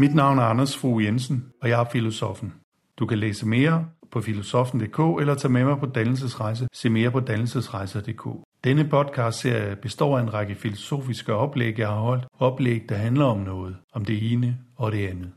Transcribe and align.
Mit 0.00 0.14
navn 0.14 0.38
er 0.38 0.42
Anders 0.42 0.76
Fogh 0.76 1.04
Jensen, 1.04 1.44
og 1.62 1.68
jeg 1.68 1.80
er 1.80 1.84
filosofen. 1.92 2.54
Du 2.98 3.06
kan 3.06 3.18
læse 3.18 3.46
mere 3.46 3.86
på 4.10 4.20
filosofen.dk 4.20 5.20
eller 5.20 5.34
tage 5.34 5.52
med 5.52 5.64
mig 5.64 5.78
på 5.78 5.86
dannelsesrejse. 5.86 6.68
Se 6.72 6.90
mere 6.90 7.10
på 7.10 7.20
dannelsesrejser.dk. 7.20 8.28
Denne 8.64 8.88
podcast 8.88 9.38
serie 9.38 9.76
består 9.76 10.18
af 10.18 10.22
en 10.22 10.34
række 10.34 10.54
filosofiske 10.54 11.34
oplæg, 11.34 11.78
jeg 11.78 11.88
har 11.88 12.00
holdt. 12.00 12.24
Oplæg, 12.38 12.88
der 12.88 12.94
handler 12.94 13.24
om 13.24 13.38
noget. 13.38 13.76
Om 13.92 14.04
det 14.04 14.32
ene 14.32 14.58
og 14.76 14.92
det 14.92 15.06
andet. 15.08 15.32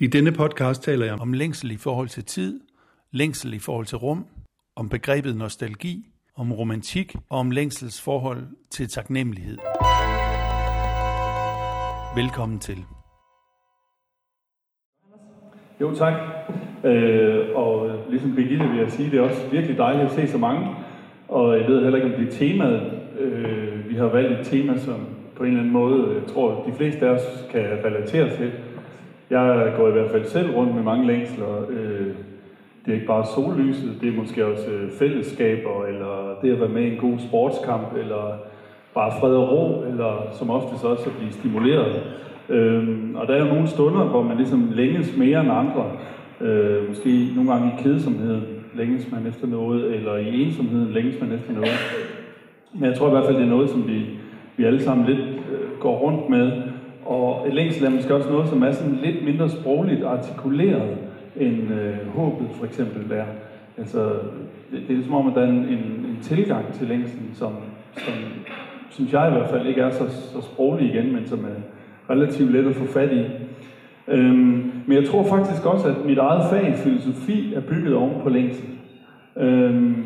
I 0.00 0.06
denne 0.06 0.32
podcast 0.32 0.82
taler 0.82 1.06
jeg 1.06 1.14
om 1.20 1.32
længsel 1.32 1.70
i 1.70 1.76
forhold 1.76 2.08
til 2.08 2.24
tid, 2.24 2.60
længsel 3.10 3.54
i 3.54 3.58
forhold 3.58 3.86
til 3.86 3.98
rum, 3.98 4.26
om 4.76 4.88
begrebet 4.88 5.36
nostalgi, 5.36 6.06
om 6.36 6.52
romantik 6.52 7.14
og 7.30 7.38
om 7.38 7.50
længsels 7.50 8.02
forhold 8.02 8.42
til 8.70 8.88
taknemmelighed. 8.88 9.58
Velkommen 12.16 12.58
til. 12.58 12.78
Jo, 15.80 15.94
tak. 15.94 16.14
Øh, 16.84 17.46
og 17.54 17.90
ligesom 18.10 18.34
Birgitte 18.34 18.68
vil 18.68 18.78
jeg 18.78 18.90
sige, 18.90 19.10
det 19.10 19.18
er 19.18 19.22
også 19.22 19.48
virkelig 19.50 19.78
dejligt 19.78 20.08
at 20.08 20.14
se 20.14 20.32
så 20.32 20.38
mange. 20.38 20.68
Og 21.28 21.58
jeg 21.58 21.68
ved 21.68 21.82
heller 21.82 21.96
ikke, 22.04 22.16
om 22.16 22.24
det 22.24 22.34
er 22.34 22.38
temaet. 22.38 22.92
Øh, 23.18 23.90
vi 23.90 23.94
har 23.94 24.06
valgt 24.06 24.40
et 24.40 24.46
tema, 24.46 24.78
som 24.78 25.06
på 25.36 25.42
en 25.42 25.48
eller 25.48 25.60
anden 25.60 25.72
måde, 25.72 26.08
øh, 26.08 26.14
jeg 26.14 26.32
tror, 26.34 26.64
de 26.66 26.72
fleste 26.72 27.06
af 27.06 27.10
os 27.10 27.46
kan 27.50 27.64
relatere 27.84 28.36
til. 28.36 28.52
Jeg 29.30 29.74
går 29.76 29.88
i 29.88 29.92
hvert 29.92 30.10
fald 30.10 30.26
selv 30.26 30.50
rundt 30.50 30.74
med 30.74 30.82
mange 30.82 31.06
længsler. 31.06 31.70
Øh, 31.70 32.14
det 32.84 32.90
er 32.90 32.94
ikke 32.94 33.06
bare 33.06 33.26
sollyset, 33.34 33.98
det 34.00 34.08
er 34.08 34.16
måske 34.16 34.46
også 34.46 34.70
øh, 34.70 34.90
fællesskaber, 34.90 35.84
eller 35.84 36.38
det 36.42 36.52
at 36.52 36.60
være 36.60 36.68
med 36.68 36.82
i 36.82 36.92
en 36.92 37.00
god 37.00 37.18
sportskamp, 37.18 37.96
eller 37.96 38.38
bare 38.94 39.12
fred 39.20 39.34
og 39.34 39.52
ro, 39.52 39.84
eller 39.90 40.28
som 40.32 40.50
oftest 40.50 40.84
også 40.84 41.04
at 41.06 41.16
blive 41.16 41.32
stimuleret. 41.32 42.02
Øhm, 42.48 43.14
og 43.14 43.28
der 43.28 43.34
er 43.34 43.38
jo 43.38 43.52
nogle 43.54 43.66
stunder, 43.66 44.04
hvor 44.04 44.22
man 44.22 44.36
ligesom 44.36 44.70
længes 44.74 45.16
mere 45.16 45.40
end 45.40 45.50
andre. 45.52 45.90
Øh, 46.40 46.88
måske 46.88 47.28
nogle 47.36 47.52
gange 47.52 47.68
i 47.68 47.82
kedsomheden 47.82 48.42
længes 48.74 49.12
man 49.12 49.26
efter 49.26 49.46
noget, 49.46 49.94
eller 49.94 50.16
i 50.16 50.42
ensomheden 50.42 50.92
længes 50.92 51.20
man 51.20 51.32
efter 51.32 51.52
noget. 51.52 51.72
Men 52.72 52.84
jeg 52.84 52.98
tror 52.98 53.06
i 53.06 53.10
hvert 53.10 53.24
fald, 53.24 53.36
det 53.36 53.44
er 53.44 53.48
noget, 53.48 53.70
som 53.70 53.88
vi, 53.88 54.06
vi 54.56 54.64
alle 54.64 54.82
sammen 54.82 55.06
lidt 55.06 55.20
øh, 55.20 55.80
går 55.80 55.98
rundt 55.98 56.28
med. 56.28 56.52
Og 57.04 57.46
længsel 57.52 57.86
er 57.86 57.90
måske 57.90 58.14
også 58.14 58.30
noget, 58.30 58.48
som 58.48 58.62
er 58.62 58.72
sådan 58.72 58.98
lidt 59.02 59.24
mindre 59.24 59.48
sprogligt 59.48 60.04
artikuleret 60.04 60.96
end 61.36 61.72
øh, 61.72 62.08
håbet 62.08 62.46
for 62.52 62.64
eksempel 62.64 63.12
er. 63.12 63.24
Altså, 63.78 63.98
det, 64.70 64.82
det 64.88 64.98
er 64.98 65.02
som 65.02 65.14
om, 65.14 65.28
at 65.28 65.34
der 65.34 65.40
er 65.40 65.48
en, 65.48 65.64
en, 65.64 66.06
en 66.08 66.18
tilgang 66.22 66.72
til 66.72 66.86
længslen, 66.86 67.30
som, 67.34 67.52
som 67.96 68.14
synes 68.90 69.12
jeg 69.12 69.28
i 69.28 69.32
hvert 69.32 69.50
fald 69.50 69.66
ikke 69.66 69.80
er 69.80 69.90
så, 69.90 70.08
så 70.08 70.40
sproglig 70.42 70.94
igen, 70.94 71.12
men 71.12 71.26
som 71.26 71.44
er 71.44 71.60
relativt 72.14 72.52
let 72.52 72.66
at 72.66 72.74
få 72.74 72.86
fat 72.86 73.12
i. 73.12 73.24
Øhm, 74.08 74.72
men 74.86 74.98
jeg 74.98 75.08
tror 75.08 75.24
faktisk 75.24 75.66
også, 75.66 75.88
at 75.88 76.04
mit 76.04 76.18
eget 76.18 76.50
fag, 76.50 76.74
filosofi, 76.76 77.54
er 77.54 77.60
bygget 77.60 77.94
oven 77.94 78.22
på 78.22 78.28
længsel. 78.28 78.64
Øhm, 79.36 80.04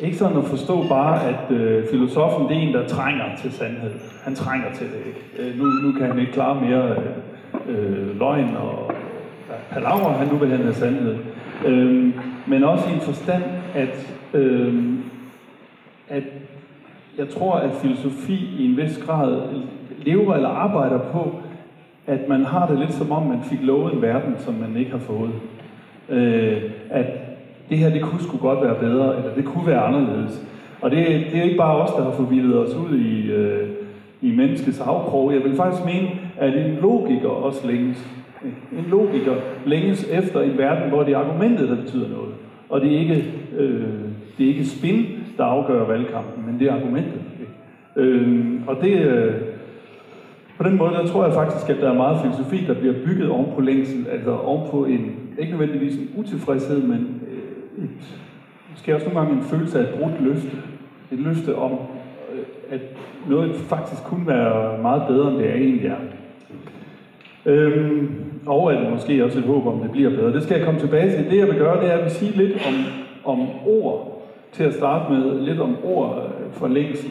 ikke 0.00 0.16
sådan 0.16 0.38
at 0.38 0.44
forstå 0.44 0.88
bare, 0.88 1.28
at 1.28 1.56
øh, 1.56 1.84
filosofen 1.90 2.48
det 2.48 2.56
er 2.56 2.60
en, 2.60 2.74
der 2.74 2.88
trænger 2.88 3.24
til 3.38 3.52
sandhed. 3.52 3.90
Han 4.24 4.34
trænger 4.34 4.72
til 4.74 4.86
det 4.86 4.98
ikke. 5.06 5.50
Øh, 5.50 5.58
nu, 5.58 5.64
nu 5.64 5.92
kan 5.92 6.06
han 6.06 6.18
ikke 6.18 6.32
klare 6.32 6.60
mere 6.60 6.90
øh, 6.90 7.06
øh, 7.68 8.18
løgn 8.18 8.56
og 8.56 8.91
palaver, 9.72 10.12
han 10.12 10.28
nu 10.28 10.36
vil 10.36 10.48
have 10.48 10.74
sandhed. 10.74 11.16
Øhm, 11.66 12.12
men 12.46 12.64
også 12.64 12.88
i 12.88 12.92
en 12.92 13.00
forstand, 13.00 13.42
at, 13.74 14.16
øhm, 14.34 15.02
at 16.08 16.22
jeg 17.18 17.28
tror, 17.28 17.54
at 17.54 17.70
filosofi 17.82 18.48
i 18.58 18.70
en 18.70 18.76
vis 18.76 18.98
grad 19.06 19.42
lever 19.98 20.34
eller 20.34 20.48
arbejder 20.48 20.98
på, 20.98 21.34
at 22.06 22.28
man 22.28 22.44
har 22.44 22.66
det 22.66 22.78
lidt 22.78 22.92
som 22.92 23.12
om, 23.12 23.26
man 23.26 23.42
fik 23.42 23.58
lovet 23.62 23.94
en 23.94 24.02
verden, 24.02 24.34
som 24.38 24.54
man 24.54 24.76
ikke 24.76 24.90
har 24.90 24.98
fået. 24.98 25.30
Øh, 26.08 26.62
at 26.90 27.06
det 27.68 27.78
her, 27.78 27.90
det 27.90 28.02
kunne 28.02 28.22
sgu 28.22 28.36
godt 28.36 28.62
være 28.62 28.74
bedre, 28.74 29.16
eller 29.16 29.34
det 29.34 29.44
kunne 29.44 29.66
være 29.66 29.80
anderledes. 29.80 30.42
Og 30.80 30.90
det, 30.90 30.98
det 31.06 31.38
er 31.38 31.42
ikke 31.42 31.56
bare 31.56 31.76
os, 31.76 31.90
der 31.90 32.04
har 32.04 32.10
forvildet 32.10 32.58
os 32.58 32.74
ud 32.74 32.98
i, 32.98 33.30
øh, 33.30 33.68
i 34.20 34.36
menneskets 34.36 34.80
afkrog. 34.80 35.32
Jeg 35.34 35.44
vil 35.44 35.56
faktisk 35.56 35.84
mene, 35.84 36.08
at 36.38 36.66
en 36.66 36.78
logiker 36.82 37.28
også 37.28 37.66
længes. 37.66 38.06
En 38.78 38.84
logiker 38.90 39.34
længes 39.66 40.08
efter 40.12 40.40
en 40.40 40.58
verden, 40.58 40.88
hvor 40.88 41.02
det 41.02 41.12
er 41.12 41.18
argumentet, 41.18 41.68
der 41.68 41.76
betyder 41.76 42.08
noget. 42.08 42.34
Og 42.68 42.80
det 42.80 42.94
er 42.94 42.98
ikke, 42.98 43.32
øh, 43.58 43.82
det 44.38 44.44
er 44.44 44.48
ikke 44.48 44.66
spin, 44.66 45.06
der 45.36 45.44
afgør 45.44 45.86
valgkampen, 45.86 46.46
men 46.46 46.58
det 46.58 46.68
er 46.68 46.74
argumentet. 46.74 47.20
Øh, 47.96 48.46
og 48.66 48.76
det, 48.82 49.00
øh, 49.00 49.34
på 50.56 50.62
den 50.62 50.76
måde, 50.76 50.90
der 50.90 51.06
tror 51.06 51.24
jeg 51.24 51.34
faktisk, 51.34 51.70
at 51.70 51.76
der 51.80 51.90
er 51.90 51.94
meget 51.94 52.20
filosofi, 52.22 52.64
der 52.66 52.74
bliver 52.74 52.94
bygget 53.06 53.28
oven 53.28 53.46
på 53.54 53.60
længsel, 53.60 54.06
altså 54.12 54.30
oven 54.30 54.70
på 54.70 54.84
en, 54.84 55.16
ikke 55.38 55.52
nødvendigvis 55.52 55.96
en 55.96 56.08
utilfredshed, 56.16 56.82
men 56.82 57.22
øh, 57.30 57.84
et, 57.84 58.18
måske 58.70 58.94
også 58.94 59.06
nogle 59.06 59.20
gange 59.20 59.36
en 59.36 59.44
følelse 59.44 59.78
af 59.78 59.82
et 59.82 59.98
brudt 59.98 60.22
løfte. 60.22 60.56
Et 61.12 61.18
løfte 61.18 61.56
om, 61.56 61.72
øh, 61.72 62.44
at 62.70 62.80
noget 63.28 63.54
faktisk 63.54 64.02
kunne 64.04 64.26
være 64.26 64.82
meget 64.82 65.02
bedre, 65.08 65.30
end 65.30 65.38
det 65.38 65.50
er 65.50 65.54
egentlig 65.54 65.86
er. 65.86 65.96
Øhm, 67.46 68.31
og 68.46 68.72
at 68.72 68.80
det 68.80 68.90
måske 68.90 69.24
også 69.24 69.38
et 69.38 69.44
håb 69.44 69.66
om, 69.66 69.80
det 69.80 69.90
bliver 69.90 70.10
bedre. 70.10 70.32
Det 70.32 70.42
skal 70.42 70.56
jeg 70.56 70.64
komme 70.64 70.80
tilbage 70.80 71.10
til. 71.10 71.30
Det 71.30 71.38
jeg 71.38 71.46
vil 71.46 71.58
gøre, 71.58 71.82
det 71.82 71.92
er 71.92 71.96
at 71.96 72.04
vil 72.04 72.10
sige 72.10 72.36
lidt 72.36 72.52
om, 72.66 72.74
om 73.24 73.48
ord, 73.66 74.22
til 74.52 74.64
at 74.64 74.74
starte 74.74 75.12
med, 75.12 75.40
lidt 75.40 75.60
om 75.60 75.76
ord 75.84 76.16
øh, 76.16 76.52
for 76.52 76.68
længsel. 76.68 77.10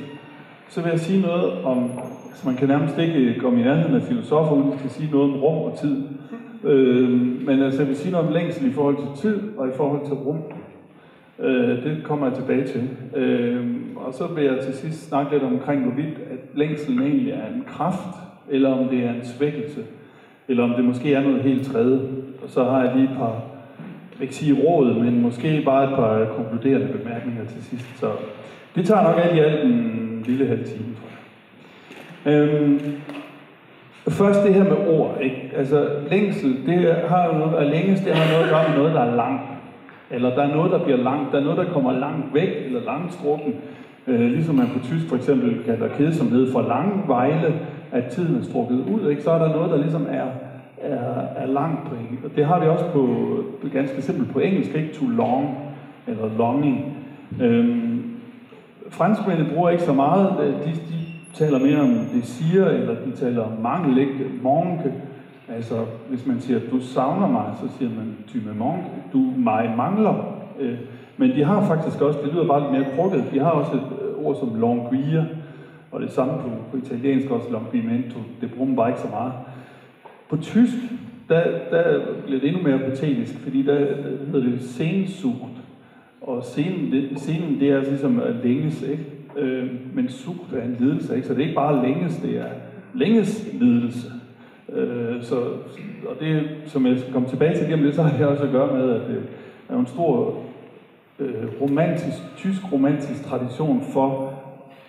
Så 0.70 0.82
vil 0.82 0.90
jeg 0.90 1.00
sige 1.00 1.22
noget 1.22 1.64
om, 1.64 1.92
altså 2.30 2.48
man 2.48 2.56
kan 2.56 2.68
nærmest 2.68 2.98
ikke 2.98 3.20
øh, 3.20 3.42
komme 3.42 3.60
i 3.60 3.64
nærheden 3.64 3.96
af 3.96 4.02
filosofer, 4.02 4.56
uden 4.56 4.80
skal 4.80 4.90
sige 4.90 5.12
noget 5.12 5.34
om 5.34 5.40
rum 5.40 5.72
og 5.72 5.78
tid. 5.80 6.04
Øh, 6.64 7.10
men 7.46 7.62
altså, 7.62 7.80
jeg 7.80 7.88
vil 7.88 7.98
sige 7.98 8.12
noget 8.12 8.28
om 8.28 8.34
længsel 8.34 8.70
i 8.70 8.74
forhold 8.74 8.98
til 8.98 9.22
tid 9.22 9.40
og 9.58 9.68
i 9.68 9.72
forhold 9.78 10.06
til 10.06 10.14
rum. 10.14 10.38
Øh, 11.40 11.84
det 11.84 11.98
kommer 12.04 12.28
jeg 12.28 12.36
tilbage 12.36 12.68
til. 12.68 12.90
Øh, 13.16 13.68
og 13.96 14.14
så 14.14 14.28
vil 14.28 14.44
jeg 14.44 14.60
til 14.64 14.74
sidst 14.74 15.08
snakke 15.08 15.32
lidt 15.32 15.44
omkring, 15.44 15.84
hvorvidt 15.84 16.18
at 16.32 16.40
længselen 16.56 17.02
egentlig 17.02 17.32
er 17.32 17.48
en 17.56 17.64
kraft, 17.68 18.16
eller 18.50 18.70
om 18.70 18.88
det 18.88 19.00
er 19.00 19.10
en 19.10 19.26
svækkelse, 19.26 19.82
eller 20.48 20.64
om 20.64 20.70
det 20.70 20.86
måske 20.86 21.14
er 21.14 21.22
noget 21.22 21.42
helt 21.42 21.68
tredje. 21.68 22.00
Og 22.44 22.50
så 22.50 22.64
har 22.64 22.84
jeg 22.84 22.96
lige 22.96 23.10
et 23.12 23.18
par, 23.18 23.42
jeg 24.14 24.22
ikke 24.22 24.36
sige 24.36 24.64
råd, 24.64 24.94
men 24.94 25.22
måske 25.22 25.62
bare 25.66 25.84
et 25.84 25.96
par 25.96 26.26
konkluderende 26.36 26.88
bemærkninger 26.88 27.46
til 27.46 27.64
sidst. 27.64 28.00
Så 28.00 28.12
det 28.76 28.86
tager 28.86 29.04
nok 29.04 29.16
alt 29.24 29.36
i 29.36 29.40
alt 29.40 29.64
en 29.66 30.24
lille 30.26 30.48
halv 30.48 30.64
time, 30.64 30.86
tror 30.96 31.08
jeg. 32.26 32.34
Øhm, 32.34 32.80
Først 34.10 34.44
det 34.44 34.54
her 34.54 34.64
med 34.64 34.88
ord, 34.88 35.18
ikke? 35.22 35.52
Altså 35.56 35.90
længsel, 36.10 36.58
det 36.66 36.96
har 37.08 37.26
jo 37.26 37.34
noget, 37.38 37.56
at 37.56 37.68
længes, 37.68 38.00
det 38.00 38.16
har 38.16 38.32
noget 38.32 38.44
at 38.44 38.50
gøre 38.50 38.70
med 38.70 38.78
noget, 38.78 38.94
der 38.94 39.02
er 39.02 39.16
langt. 39.16 39.44
Eller 40.12 40.36
der 40.36 40.44
er 40.44 40.56
noget, 40.56 40.72
der 40.72 40.84
bliver 40.84 40.98
langt. 40.98 41.32
Der 41.32 41.40
er 41.40 41.44
noget, 41.44 41.58
der 41.58 41.74
kommer 41.74 41.92
langt 41.92 42.34
væk, 42.34 42.50
eller 42.66 42.82
langstrukken. 42.86 43.56
Øh, 44.08 44.20
ligesom 44.20 44.56
man 44.56 44.68
på 44.68 44.80
tysk 44.84 45.10
for 45.10 45.16
eksempel 45.16 45.64
kalder 45.64 45.88
kedsomhed 45.88 46.52
for 46.52 46.62
langvejle, 46.62 47.42
vejle, 47.42 47.54
at 47.92 48.04
tiden 48.06 48.40
er 48.40 48.44
strukket 48.44 48.86
ud, 48.94 49.10
ikke? 49.10 49.24
Så 49.24 49.32
er 49.32 49.40
der 49.40 49.56
noget, 49.56 49.72
der 49.72 49.78
ligesom 49.78 50.08
er, 50.10 50.28
er, 50.82 51.24
er 51.36 51.46
langt 51.46 51.90
på 51.90 51.96
engelsk. 51.96 52.24
Og 52.24 52.32
det 52.36 52.46
har 52.46 52.60
vi 52.60 52.66
også 52.68 52.86
på, 52.86 53.08
på 53.62 53.68
ganske 53.74 54.02
simpelt 54.02 54.32
på 54.32 54.40
engelsk, 54.40 54.76
ikke? 54.76 54.94
too 54.94 55.10
long, 55.10 55.58
eller 56.08 56.38
longing. 56.38 56.98
Øhm, 57.42 58.04
franskmændene 58.90 59.50
bruger 59.54 59.70
ikke 59.70 59.84
så 59.84 59.94
meget, 59.94 60.38
de, 60.66 60.72
de 60.72 61.02
taler 61.34 61.60
mere 61.60 61.82
om 61.82 62.06
desir, 62.14 62.66
eller 62.66 62.96
de 63.06 63.12
taler 63.12 63.44
om 63.44 63.62
mangel, 63.62 63.98
ikke? 63.98 64.14
Manque. 64.44 64.94
Altså, 65.56 65.76
hvis 66.10 66.28
man 66.28 66.40
siger, 66.40 66.60
du 66.72 66.80
savner 66.80 67.28
mig, 67.28 67.46
så 67.62 67.78
siger 67.78 67.90
man, 67.90 68.16
tu 68.28 68.38
me 68.38 68.60
manque, 68.60 68.90
du 69.14 69.18
mig 69.38 69.74
mangler. 69.78 70.38
Øh, 70.60 70.78
men 71.18 71.30
de 71.30 71.44
har 71.44 71.66
faktisk 71.66 72.02
også, 72.02 72.20
det 72.24 72.34
lyder 72.34 72.48
bare 72.48 72.62
lidt 72.62 72.72
mere 72.72 72.96
krukket, 72.96 73.24
de 73.34 73.40
har 73.40 73.50
også 73.50 73.72
et 73.74 73.82
øh, 74.02 74.26
ord 74.26 74.36
som 74.36 74.62
languir, 74.62 75.22
og 75.92 76.02
det 76.02 76.12
samme 76.12 76.34
på, 76.34 76.50
på 76.72 76.78
italiensk 76.78 77.30
også, 77.32 77.50
longuimento, 77.50 78.20
det 78.42 78.52
bruger 78.52 78.68
man 78.68 78.76
bare 78.76 78.90
ikke 78.90 79.02
så 79.02 79.08
meget. 79.08 79.34
På 80.30 80.38
tysk, 80.38 80.74
der, 81.30 81.44
der 81.72 82.00
bliver 82.26 82.40
det 82.40 82.50
endnu 82.50 82.64
mere 82.64 82.80
patetisk, 82.80 83.34
fordi 83.38 83.62
der, 83.62 83.80
der 83.80 84.26
hedder 84.32 84.50
det 84.50 84.62
sensugt, 84.62 85.62
og 86.22 86.44
scenen, 86.44 86.92
det, 86.92 87.20
scenen, 87.20 87.60
det 87.60 87.70
er 87.70 87.76
altså 87.76 87.92
ligesom 87.92 88.20
at 88.20 88.36
længes, 88.44 88.82
ikke? 88.82 89.06
Øh, 89.38 89.70
men 89.94 90.10
sugt 90.10 90.54
er 90.54 90.64
en 90.64 90.78
lidelse, 90.80 91.16
ikke? 91.16 91.28
Så 91.28 91.34
det 91.34 91.40
er 91.40 91.44
ikke 91.44 91.56
bare 91.56 91.86
længes, 91.86 92.18
det 92.18 92.38
er 92.38 92.50
længes 92.94 93.48
lidelse. 93.54 94.12
Øh, 94.74 95.24
så, 95.24 95.36
og 96.08 96.16
det, 96.20 96.50
som 96.66 96.86
jeg 96.86 97.00
skal 97.00 97.14
komme 97.14 97.30
tilbage 97.30 97.58
til 97.58 97.68
gennem 97.68 97.86
det, 97.86 97.96
så 97.96 98.04
har 98.04 98.18
det 98.18 98.28
også 98.28 98.44
at 98.44 98.52
gøre 98.52 98.78
med, 98.78 98.90
at 98.90 99.02
det 99.08 99.24
er 99.70 99.78
en 99.80 99.88
stor 99.88 100.38
øh, 101.20 101.62
romantisk, 101.62 102.18
tysk 102.38 102.62
romantisk 102.74 103.24
tradition 103.24 103.82
for 103.94 104.34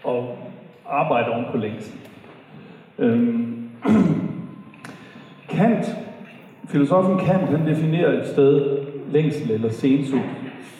at 0.09 0.25
arbejde 0.93 1.29
oven 1.29 1.45
på 1.51 1.57
længsel. 1.57 1.99
Øhm. 2.99 3.69
Kant, 5.49 5.97
filosofen 6.69 7.19
Kant, 7.19 7.49
han 7.49 7.67
definerer 7.67 8.21
et 8.21 8.27
sted 8.27 8.79
længsel 9.11 9.51
eller 9.51 9.71
sensut 9.71 10.21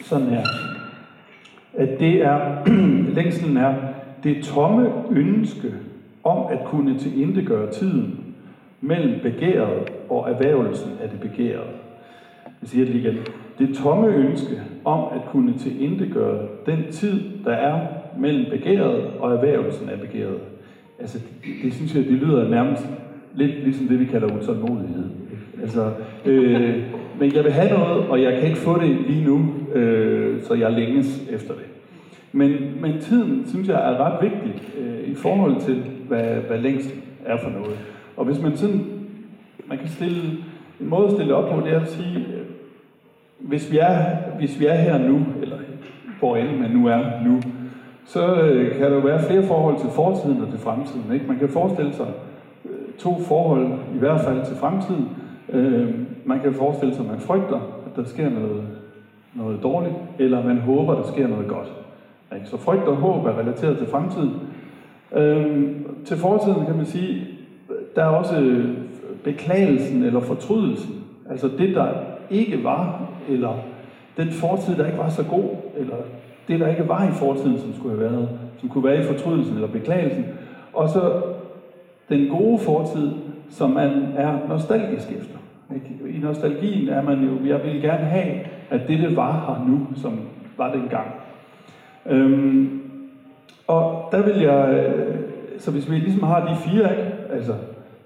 sådan 0.03 0.27
her. 0.27 0.43
at 1.73 1.99
det 1.99 2.21
er, 2.25 2.65
længslen 3.19 3.57
er 3.57 3.75
det 4.23 4.43
tomme 4.43 4.91
ønske 5.11 5.73
om 6.23 6.45
at 6.51 6.59
kunne 6.65 6.99
tilindegøre 6.99 7.71
tiden 7.71 8.35
mellem 8.81 9.19
begæret 9.21 9.91
og 10.09 10.29
erhvervelsen 10.29 10.91
af 11.03 11.09
det 11.09 11.19
begærede. 11.19 11.71
Jeg 12.61 12.69
siger 12.69 12.85
det 12.85 12.95
lige 12.95 13.09
igen. 13.09 13.21
Det 13.59 13.75
tomme 13.75 14.07
ønske 14.07 14.61
om 14.85 15.03
at 15.15 15.21
kunne 15.27 15.57
tilindegøre 15.57 16.47
den 16.65 16.91
tid, 16.91 17.43
der 17.45 17.51
er 17.51 17.87
mellem 18.19 18.45
begæret 18.49 19.07
og 19.19 19.33
erhvervelsen 19.33 19.89
af 19.89 19.99
begæret. 19.99 20.39
Altså, 20.99 21.17
det, 21.17 21.53
det 21.63 21.73
synes 21.73 21.95
jeg, 21.95 22.03
det 22.03 22.11
lyder 22.11 22.49
nærmest 22.49 22.83
lidt 23.35 23.63
ligesom 23.63 23.87
det, 23.87 23.99
vi 23.99 24.05
kalder 24.05 24.27
utålmodighed. 24.27 25.05
Altså, 25.61 25.91
øh, 26.25 26.83
men 27.19 27.35
jeg 27.35 27.43
vil 27.43 27.51
have 27.51 27.69
noget, 27.69 28.07
og 28.07 28.21
jeg 28.21 28.33
kan 28.33 28.43
ikke 28.43 28.59
få 28.59 28.79
det 28.79 28.97
lige 29.07 29.25
nu, 29.25 29.53
øh, 29.73 30.41
så 30.41 30.53
jeg 30.53 30.71
længes 30.71 31.23
efter 31.31 31.53
det. 31.53 31.63
Men, 32.31 32.55
men 32.81 32.99
tiden, 32.99 33.43
synes 33.47 33.67
jeg, 33.67 33.75
er 33.75 33.97
ret 33.97 34.21
vigtig 34.21 34.61
øh, 34.79 35.09
i 35.11 35.15
forhold 35.15 35.61
til, 35.61 35.83
hvad, 36.07 36.35
hvad 36.47 36.57
længst 36.57 36.95
er 37.25 37.37
for 37.37 37.49
noget. 37.49 37.77
Og 38.17 38.25
hvis 38.25 38.41
man 38.41 38.57
sådan, 38.57 38.85
man 39.67 39.77
kan 39.77 39.87
stille, 39.87 40.21
en 40.81 40.89
måde 40.89 41.07
at 41.07 41.13
stille 41.13 41.35
op 41.35 41.51
på, 41.51 41.67
det 41.67 41.73
er 41.73 41.79
at 41.79 41.91
sige, 41.91 42.17
øh, 42.17 42.45
hvis 43.39 43.71
vi 43.71 43.77
er, 43.77 44.05
hvis 44.37 44.59
vi 44.59 44.65
er 44.65 44.75
her 44.75 44.97
nu, 44.97 45.25
eller 45.41 45.57
hvor 46.19 46.37
end 46.37 46.59
man 46.59 46.71
nu 46.71 46.87
er 46.87 47.23
nu, 47.25 47.41
så 48.05 48.41
øh, 48.41 48.75
kan 48.77 48.81
der 48.81 48.95
jo 48.95 48.99
være 48.99 49.23
flere 49.23 49.43
forhold 49.43 49.79
til 49.79 49.89
fortiden 49.89 50.41
og 50.41 50.49
til 50.49 50.59
fremtiden. 50.59 51.13
Ikke? 51.13 51.25
Man 51.27 51.39
kan 51.39 51.49
forestille 51.49 51.93
sig 51.93 52.07
øh, 52.65 52.93
to 52.99 53.19
forhold, 53.19 53.67
i 53.95 53.97
hvert 53.97 54.21
fald 54.21 54.45
til 54.45 54.55
fremtiden. 54.55 55.09
Øh, 55.49 55.89
man 56.25 56.39
kan 56.39 56.53
forestille 56.53 56.95
sig, 56.95 57.05
at 57.05 57.11
man 57.11 57.19
frygter, 57.19 57.59
at 57.85 57.95
der 57.95 58.03
sker 58.03 58.29
noget, 58.29 58.63
noget 59.33 59.63
dårligt, 59.63 59.95
eller 60.19 60.43
man 60.43 60.57
håber, 60.57 60.91
at 60.91 61.05
der 61.05 61.11
sker 61.11 61.27
noget 61.27 61.47
godt. 61.47 61.73
Ikke? 62.35 62.47
Så 62.47 62.57
frygt 62.57 62.83
og 62.83 62.95
håb 62.95 63.25
er 63.25 63.39
relateret 63.39 63.77
til 63.77 63.87
fremtiden. 63.87 64.31
Øhm, 65.15 65.85
til 66.05 66.17
fortiden 66.17 66.65
kan 66.65 66.75
man 66.75 66.85
sige, 66.85 67.27
der 67.95 68.03
er 68.03 68.07
også 68.07 68.39
øh, 68.39 68.77
beklagelsen 69.23 70.03
eller 70.03 70.19
fortrydelsen. 70.19 71.03
Altså 71.29 71.49
det, 71.57 71.75
der 71.75 71.87
ikke 72.29 72.63
var, 72.63 73.01
eller 73.29 73.53
den 74.17 74.29
fortid, 74.31 74.75
der 74.75 74.85
ikke 74.85 74.97
var 74.97 75.09
så 75.09 75.23
god, 75.23 75.49
eller 75.77 75.95
det, 76.47 76.59
der 76.59 76.67
ikke 76.67 76.87
var 76.87 77.03
i 77.03 77.11
fortiden, 77.11 77.59
som 77.59 77.73
skulle 77.73 77.99
have 77.99 78.11
været, 78.11 78.29
som 78.59 78.69
kunne 78.69 78.83
være 78.83 78.99
i 78.99 79.03
fortrydelsen 79.03 79.55
eller 79.55 79.67
beklagelsen. 79.67 80.25
Og 80.73 80.89
så 80.89 81.21
den 82.09 82.29
gode 82.29 82.59
fortid, 82.59 83.11
som 83.49 83.69
man 83.69 83.89
er 84.17 84.37
nostalgisk 84.49 85.11
efter. 85.11 85.37
Ikke? 85.75 86.17
I 86.17 86.19
nostalgien 86.19 86.89
er 86.89 87.01
man 87.01 87.23
jo, 87.23 87.45
jeg 87.45 87.63
vil 87.63 87.81
gerne 87.81 88.05
have, 88.05 88.39
at 88.69 88.81
det, 88.87 88.99
det 88.99 89.15
var 89.15 89.31
her 89.31 89.71
nu, 89.71 89.87
som 89.95 90.19
var 90.57 90.73
dengang. 90.73 91.07
Øhm, 92.05 92.81
og 93.67 94.09
der 94.11 94.23
vil 94.23 94.41
jeg, 94.41 94.69
øh, 94.69 95.15
så 95.57 95.71
hvis 95.71 95.91
vi 95.91 95.95
ligesom 95.95 96.23
har 96.23 96.47
de 96.47 96.55
fire, 96.55 96.97
ikke? 96.97 97.11
altså 97.29 97.53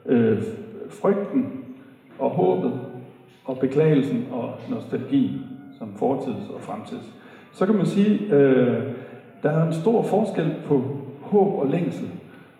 øh, 0.06 0.44
frygten 0.90 1.52
og 2.20 2.30
håbet 2.30 2.74
og 3.46 3.58
beklagelsen 3.58 4.26
og 4.32 4.54
nostalgi 4.70 5.42
som 5.78 5.94
fortids 5.96 6.50
og 6.56 6.62
fremtids, 6.62 7.14
så 7.58 7.66
kan 7.66 7.76
man 7.76 7.86
sige, 7.86 8.20
øh, 8.36 8.84
der 9.44 9.50
er 9.50 9.68
en 9.68 9.74
stor 9.74 10.04
forskel 10.04 10.56
på 10.68 10.84
håb 11.22 11.60
og 11.60 11.68
længsel. 11.68 12.08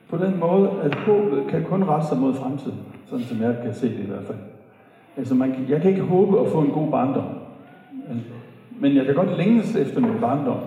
På 0.10 0.18
den 0.18 0.40
måde, 0.40 0.70
at 0.84 0.96
håbet 0.96 1.44
kan 1.50 1.64
kun 1.64 1.84
rette 1.84 2.08
sig 2.08 2.18
mod 2.18 2.34
fremtiden, 2.34 2.78
sådan 3.10 3.26
som 3.26 3.42
jeg 3.42 3.56
kan 3.64 3.74
se 3.74 3.88
det 3.88 4.04
i 4.04 4.08
hvert 4.08 4.24
fald. 4.24 4.38
Altså 5.18 5.36
man, 5.36 5.56
jeg 5.70 5.82
kan 5.82 5.92
ikke 5.92 6.04
håbe 6.04 6.40
at 6.40 6.48
få 6.48 6.60
en 6.60 6.72
god 6.72 6.92
barndom, 6.92 7.24
men 8.80 8.96
jeg 8.96 9.06
kan 9.06 9.16
godt 9.16 9.38
længes 9.38 9.76
efter 9.76 10.00
min 10.00 10.20
barndom. 10.22 10.60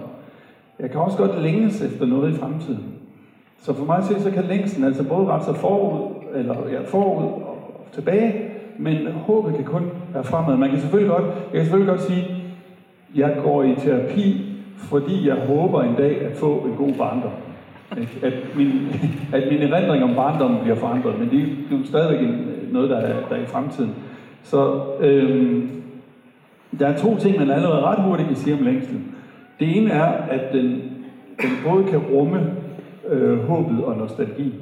Jeg 0.79 0.91
kan 0.91 1.01
også 1.01 1.19
godt 1.19 1.43
længes 1.43 1.83
efter 1.83 2.07
noget 2.07 2.35
i 2.35 2.37
fremtiden. 2.37 2.85
Så 3.63 3.73
for 3.73 3.85
mig 3.85 3.97
at 3.97 4.05
se, 4.05 4.21
så 4.21 4.31
kan 4.31 4.45
længsen 4.45 4.85
altså 4.85 5.09
både 5.09 5.27
rette 5.27 5.47
sig 5.47 5.57
forud, 5.57 6.11
eller 6.35 6.55
ja, 6.73 6.81
forud 6.85 7.25
og, 7.25 7.33
og 7.35 7.87
tilbage, 7.93 8.35
men 8.79 9.07
håbet 9.07 9.55
kan 9.55 9.65
kun 9.65 9.91
være 10.13 10.25
fremad. 10.25 10.57
Man 10.57 10.71
kan 10.71 10.81
selvfølgelig 10.81 11.11
godt, 11.11 11.25
jeg 11.25 11.53
kan 11.53 11.63
selvfølgelig 11.63 11.91
godt 11.91 12.03
sige, 12.03 12.40
jeg 13.15 13.37
går 13.43 13.63
i 13.63 13.75
terapi, 13.75 14.47
fordi 14.77 15.29
jeg 15.29 15.37
håber 15.37 15.83
en 15.83 15.95
dag 15.95 16.21
at 16.21 16.37
få 16.37 16.67
en 16.67 16.75
god 16.77 16.93
barndom. 16.93 17.33
At 18.23 18.33
min, 18.57 18.73
at 19.33 19.43
min 19.51 19.63
erindring 19.63 20.05
om 20.05 20.15
barndommen 20.15 20.61
bliver 20.61 20.77
forandret, 20.77 21.19
men 21.19 21.31
det 21.31 21.43
er 21.43 21.79
jo 21.79 21.85
stadigvæk 21.85 22.29
noget, 22.73 22.91
der 22.91 22.97
er, 22.97 23.29
der 23.29 23.37
er 23.37 23.43
i 23.43 23.47
fremtiden. 23.47 23.95
Så 24.43 24.83
øhm, 25.01 25.71
der 26.79 26.87
er 26.87 26.97
to 26.97 27.17
ting, 27.17 27.39
man 27.39 27.51
allerede 27.51 27.81
ret 27.81 28.03
hurtigt 28.03 28.29
kan 28.29 28.37
sige 28.37 28.55
om 28.55 28.65
længsel. 28.65 29.01
Det 29.61 29.77
ene 29.77 29.91
er, 29.91 30.07
at 30.07 30.53
den, 30.53 30.67
den 31.43 31.51
både 31.67 31.85
kan 31.85 31.99
rumme 31.99 32.41
øh, 33.09 33.39
håbet 33.39 33.85
og 33.85 33.97
nostalgi 33.97 34.55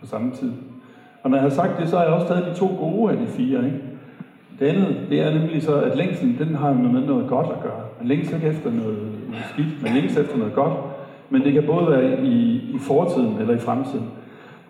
på 0.00 0.06
samme 0.06 0.32
tid. 0.32 0.52
Og 1.22 1.30
når 1.30 1.36
jeg 1.36 1.42
har 1.42 1.50
sagt 1.50 1.80
det, 1.80 1.88
så 1.88 1.96
har 1.96 2.04
jeg 2.04 2.12
også 2.12 2.28
taget 2.28 2.46
de 2.46 2.58
to 2.58 2.66
gode 2.78 3.12
af 3.12 3.18
de 3.18 3.26
fire. 3.26 3.64
Ikke? 3.64 3.78
Det 4.62 4.68
andet, 4.68 4.96
det 5.10 5.20
er 5.20 5.38
nemlig 5.38 5.62
så, 5.62 5.80
at 5.80 5.96
længslen, 5.96 6.36
den 6.38 6.54
har 6.54 6.72
med 6.72 7.06
noget 7.06 7.28
godt 7.28 7.46
at 7.46 7.62
gøre. 7.62 7.80
Man 7.98 8.08
længes 8.08 8.32
ikke 8.32 8.46
efter 8.46 8.70
noget, 8.70 8.98
noget 9.30 9.44
skidt, 9.52 9.82
man 9.82 9.94
længes 9.94 10.16
efter 10.16 10.36
noget 10.36 10.54
godt. 10.54 10.72
Men 11.30 11.42
det 11.42 11.52
kan 11.52 11.62
både 11.66 11.90
være 11.90 12.24
i, 12.24 12.54
i 12.74 12.78
fortiden 12.78 13.36
eller 13.40 13.54
i 13.54 13.58
fremtiden. 13.58 14.06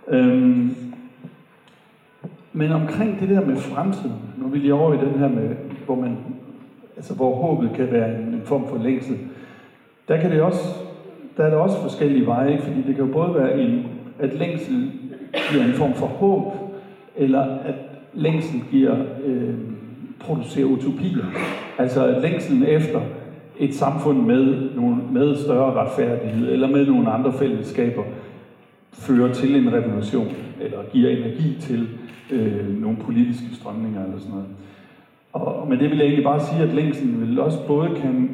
Øhm, 0.08 0.76
men 2.52 2.72
omkring 2.72 3.20
det 3.20 3.28
der 3.28 3.46
med 3.46 3.56
fremtiden, 3.56 4.16
nu 4.36 4.48
vil 4.48 4.64
jeg 4.64 4.74
over 4.74 4.94
i 4.94 5.06
den 5.06 5.18
her 5.18 5.28
med, 5.28 5.56
hvor 5.86 5.94
man, 5.94 6.18
altså 6.96 7.14
hvor 7.14 7.34
håbet 7.34 7.70
kan 7.76 7.92
være 7.92 8.18
en, 8.18 8.28
en 8.28 8.42
form 8.44 8.68
for 8.68 8.78
længsel, 8.78 9.18
der 10.08 10.20
kan 10.20 10.30
det 10.30 10.42
også, 10.42 10.78
der 11.36 11.44
er 11.44 11.50
der 11.50 11.56
også 11.56 11.82
forskellige 11.82 12.26
veje, 12.26 12.52
ikke? 12.52 12.62
fordi 12.62 12.82
det 12.86 12.96
kan 12.96 13.04
jo 13.04 13.12
både 13.12 13.34
være 13.34 13.60
en, 13.60 13.86
at 14.18 14.34
længsel 14.34 14.92
giver 15.50 15.64
en 15.64 15.72
form 15.72 15.94
for 15.94 16.06
håb, 16.06 16.52
eller 17.16 17.42
at 17.42 17.74
længsel 18.14 18.60
giver, 18.70 18.96
øh, 19.24 19.54
producerer 20.24 20.66
utopier. 20.66 21.24
Altså 21.78 22.06
at 22.06 22.22
længselen 22.22 22.64
efter 22.64 23.00
et 23.58 23.74
samfund 23.74 24.22
med, 24.22 24.70
nogle, 24.76 24.96
med 25.12 25.36
større 25.36 25.72
retfærdighed, 25.72 26.52
eller 26.52 26.68
med 26.68 26.86
nogle 26.86 27.10
andre 27.10 27.32
fællesskaber, 27.32 28.02
fører 28.92 29.32
til 29.32 29.56
en 29.56 29.72
revolution, 29.72 30.32
eller 30.60 30.78
giver 30.92 31.10
energi 31.10 31.56
til 31.60 31.88
øh, 32.30 32.82
nogle 32.82 32.96
politiske 32.96 33.46
strømninger 33.54 34.04
eller 34.04 34.18
sådan 34.18 34.32
noget. 34.32 34.48
Og, 35.32 35.68
men 35.68 35.78
det 35.78 35.90
vil 35.90 35.98
jeg 35.98 36.04
egentlig 36.04 36.24
bare 36.24 36.40
sige, 36.40 36.62
at 36.62 36.74
længslen 36.74 37.20
vil 37.20 37.40
også 37.40 37.66
både 37.66 37.88
kan 38.02 38.30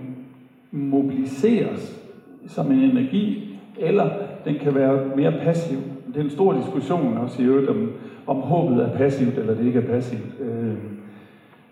mobiliseres 0.71 1.99
som 2.47 2.73
en 2.73 2.79
energi, 2.79 3.55
eller 3.79 4.11
den 4.45 4.55
kan 4.55 4.75
være 4.75 5.17
mere 5.17 5.33
passiv. 5.43 5.79
Det 6.09 6.17
er 6.17 6.25
en 6.25 6.31
stor 6.31 6.53
diskussion 6.53 7.17
også 7.17 7.43
i 7.43 7.45
øvrigt, 7.45 7.69
om, 7.69 7.91
om 8.27 8.37
håbet 8.37 8.83
er 8.83 8.97
passivt, 8.97 9.39
eller 9.39 9.55
det 9.55 9.67
ikke 9.67 9.79
er 9.79 9.93
passivt. 9.93 10.41
Øh, 10.41 10.75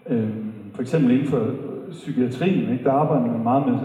øh, 0.08 0.28
for 0.74 0.82
eksempel 0.82 1.10
inden 1.10 1.26
for 1.26 1.50
psykiatrien, 1.90 2.72
ikke, 2.72 2.84
der 2.84 2.92
arbejder 2.92 3.26
man 3.26 3.42
meget 3.42 3.66
med, 3.66 3.78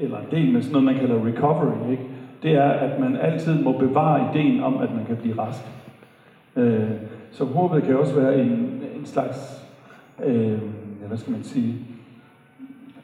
eller 0.00 0.18
en 0.18 0.26
del 0.30 0.52
med 0.52 0.62
sådan 0.62 0.72
noget, 0.72 0.84
man 0.84 1.06
kalder 1.06 1.26
recovery. 1.26 1.90
Ikke? 1.90 2.02
Det 2.42 2.52
er, 2.52 2.68
at 2.68 3.00
man 3.00 3.16
altid 3.16 3.62
må 3.62 3.78
bevare 3.78 4.28
ideen 4.34 4.62
om, 4.62 4.76
at 4.78 4.94
man 4.94 5.04
kan 5.06 5.16
blive 5.16 5.38
rask. 5.38 5.60
Øh, 6.56 6.90
så 7.30 7.44
håbet 7.44 7.82
kan 7.82 7.96
også 7.96 8.14
være 8.14 8.40
en, 8.40 8.50
en 8.98 9.04
slags, 9.04 9.66
øh, 10.24 10.58
hvad 11.08 11.18
skal 11.18 11.32
man 11.32 11.42
sige, 11.42 11.74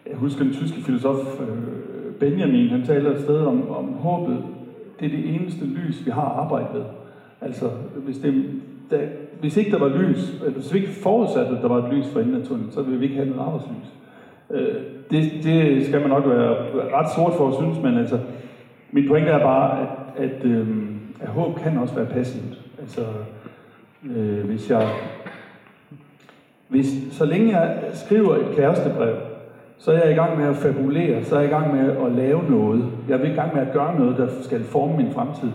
jeg 0.06 0.16
husker 0.16 0.44
den 0.44 0.52
tyske 0.52 0.80
filosof 0.80 1.40
øh, 1.40 1.82
Benjamin, 2.20 2.68
han 2.68 2.82
taler 2.82 3.10
et 3.10 3.20
sted 3.20 3.40
om, 3.40 3.70
om 3.70 3.92
håbet. 3.92 4.44
Det 5.00 5.06
er 5.06 5.10
det 5.10 5.34
eneste 5.34 5.64
lys, 5.64 6.06
vi 6.06 6.10
har 6.10 6.22
arbejdet 6.22 6.74
med. 6.74 6.82
Altså, 7.40 7.70
hvis, 7.96 8.18
det, 8.18 8.60
der, 8.90 9.00
hvis 9.42 9.56
ikke 9.56 9.70
der 9.70 9.78
var 9.78 9.88
lys, 9.88 10.32
eller 10.40 10.52
hvis 10.52 10.72
vi 10.72 10.78
ikke 10.78 10.92
forudsatte, 10.92 11.56
at 11.56 11.62
der 11.62 11.68
var 11.68 11.86
et 11.86 11.94
lys 11.94 12.06
for 12.12 12.20
enden 12.20 12.40
af 12.40 12.46
tunnelen, 12.46 12.72
så 12.72 12.82
ville 12.82 12.98
vi 12.98 13.04
ikke 13.04 13.16
have 13.16 13.28
noget 13.28 13.42
arbejdslys. 13.42 13.88
Øh, 14.50 14.74
det, 15.10 15.44
det 15.44 15.86
skal 15.86 16.00
man 16.00 16.10
nok 16.10 16.26
være 16.26 16.56
ret 16.98 17.14
sort 17.14 17.32
for 17.36 17.48
at 17.48 17.54
synes, 17.54 17.78
men 17.82 17.98
altså, 17.98 18.18
min 18.92 19.08
pointe 19.08 19.30
er 19.30 19.38
bare, 19.38 19.80
at, 19.80 19.88
at, 20.24 20.44
øh, 20.44 20.68
at 21.20 21.28
håb 21.28 21.58
kan 21.58 21.78
også 21.78 21.94
være 21.94 22.06
passivt. 22.06 22.60
Altså, 22.80 23.00
øh, 24.16 24.44
hvis 24.44 24.70
jeg 24.70 24.88
hvis, 26.72 26.86
så 27.10 27.24
længe 27.24 27.58
jeg 27.58 27.78
skriver 27.92 28.36
et 28.36 28.56
kærestebrev, 28.56 29.16
så 29.78 29.92
er 29.92 29.98
jeg 29.98 30.10
i 30.10 30.14
gang 30.14 30.38
med 30.38 30.48
at 30.48 30.56
fabulere, 30.56 31.24
så 31.24 31.36
er 31.36 31.40
jeg 31.40 31.48
i 31.48 31.52
gang 31.52 31.74
med 31.74 31.96
at 32.06 32.12
lave 32.12 32.42
noget. 32.50 32.84
Jeg 33.08 33.20
er 33.20 33.24
i 33.24 33.34
gang 33.34 33.54
med 33.54 33.62
at 33.62 33.72
gøre 33.72 33.98
noget, 33.98 34.16
der 34.16 34.28
skal 34.42 34.64
forme 34.64 34.96
min 34.96 35.12
fremtid. 35.12 35.48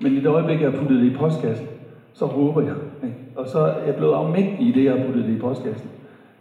Men 0.00 0.12
i 0.12 0.16
det 0.16 0.26
øjeblik, 0.26 0.60
jeg 0.60 0.70
har 0.70 0.78
puttet 0.78 1.02
det 1.02 1.12
i 1.12 1.16
postkassen, 1.16 1.66
så 2.12 2.26
håber 2.26 2.62
jeg. 2.62 2.74
Øhm, 3.02 3.12
og 3.36 3.48
så 3.48 3.58
er 3.58 3.84
jeg 3.86 3.94
blevet 3.94 4.14
afmægtig 4.14 4.68
i 4.68 4.72
det, 4.72 4.84
jeg 4.84 4.92
har 4.92 5.06
puttet 5.06 5.24
det 5.24 5.36
i 5.36 5.38
postkassen. 5.38 5.90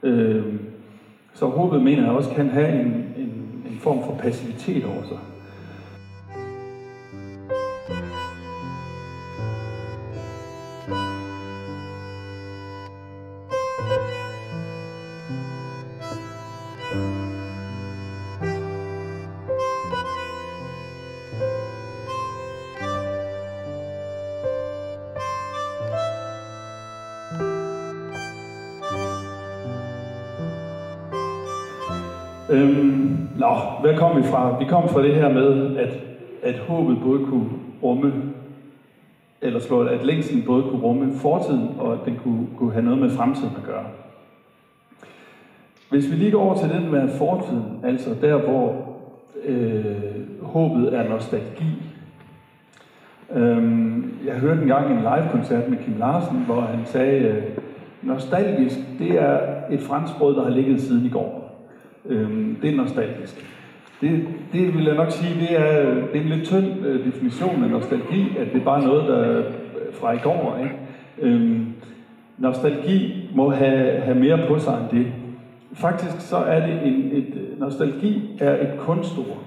Øh, 0.03 0.45
så 1.33 1.45
håbet 1.45 1.81
mener 1.81 2.03
jeg 2.03 2.11
også 2.11 2.29
kan 2.29 2.49
have 2.49 2.69
en, 2.69 2.87
en, 3.17 3.63
en 3.71 3.77
form 3.79 4.03
for 4.03 4.15
passivitet 4.19 4.85
over 4.85 5.03
sig. 5.07 5.17
Hvad 33.81 33.97
kom 33.97 34.17
vi 34.17 34.23
fra? 34.23 34.59
Vi 34.59 34.65
kom 34.65 34.89
fra 34.89 35.03
det 35.03 35.15
her 35.15 35.29
med, 35.29 35.77
at, 35.77 35.99
at 36.43 36.59
håbet 36.59 36.97
både 37.03 37.25
kunne 37.25 37.49
rumme, 37.83 38.13
eller 39.41 39.59
slå, 39.59 39.81
at 39.81 40.05
længslen 40.05 40.43
både 40.45 40.63
kunne 40.63 40.81
rumme 40.81 41.13
fortiden, 41.13 41.69
og 41.79 41.93
at 41.93 41.99
den 42.05 42.19
kunne, 42.23 42.47
kunne 42.57 42.73
have 42.73 42.85
noget 42.85 42.99
med 42.99 43.09
fremtiden 43.09 43.51
at 43.57 43.63
gøre. 43.63 43.85
Hvis 45.89 46.11
vi 46.11 46.15
lige 46.15 46.31
går 46.31 46.41
over 46.41 46.57
til 46.57 46.69
den 46.69 46.91
med 46.91 47.09
fortiden, 47.09 47.79
altså 47.83 48.15
der, 48.21 48.37
hvor 48.37 48.91
øh, 49.45 49.95
håbet 50.41 50.95
er 50.95 51.09
nostalgi. 51.09 51.65
Øhm, 53.33 54.13
jeg 54.25 54.33
hørte 54.33 54.61
engang 54.61 54.91
en 54.91 54.97
live-koncert 54.97 55.69
med 55.69 55.77
Kim 55.77 55.97
Larsen, 55.99 56.37
hvor 56.45 56.61
han 56.61 56.85
sagde, 56.85 57.19
øh, 57.19 57.43
nostalgisk, 58.01 58.75
det 58.99 59.11
er 59.21 59.39
et 59.71 59.79
fransk 59.79 60.13
brød, 60.17 60.35
der 60.35 60.43
har 60.43 60.49
ligget 60.49 60.81
siden 60.81 61.05
i 61.05 61.09
går. 61.09 61.41
Øhm, 62.05 62.57
det 62.61 62.69
er 62.69 62.77
nostalgisk. 62.77 63.45
Det, 64.01 64.27
det 64.53 64.73
vil 64.73 64.83
jeg 64.83 64.95
nok 64.95 65.11
sige, 65.11 65.39
det 65.39 65.59
er, 65.59 65.93
det 65.93 66.15
er 66.15 66.21
en 66.21 66.29
lidt 66.29 66.45
tynd 66.45 66.85
øh, 66.85 67.05
definition 67.05 67.63
af 67.63 67.69
nostalgi, 67.69 68.37
at 68.39 68.47
det 68.53 68.59
er 68.61 68.65
bare 68.65 68.85
noget, 68.85 69.07
der 69.07 69.17
er 69.17 69.43
fra 69.93 70.11
i 70.11 70.17
går. 70.17 70.59
Ikke? 70.63 70.75
Øhm, 71.21 71.65
nostalgi 72.37 73.29
må 73.35 73.49
have, 73.49 74.01
have 74.01 74.19
mere 74.19 74.39
på 74.47 74.59
sig 74.59 74.77
end 74.81 74.99
det. 74.99 75.07
Faktisk 75.73 76.29
så 76.29 76.37
er 76.37 76.67
det 76.67 76.79
en, 76.85 77.11
et, 77.11 77.59
nostalgi 77.59 78.37
er 78.39 78.53
et 78.53 78.79
kunstord. 78.79 79.37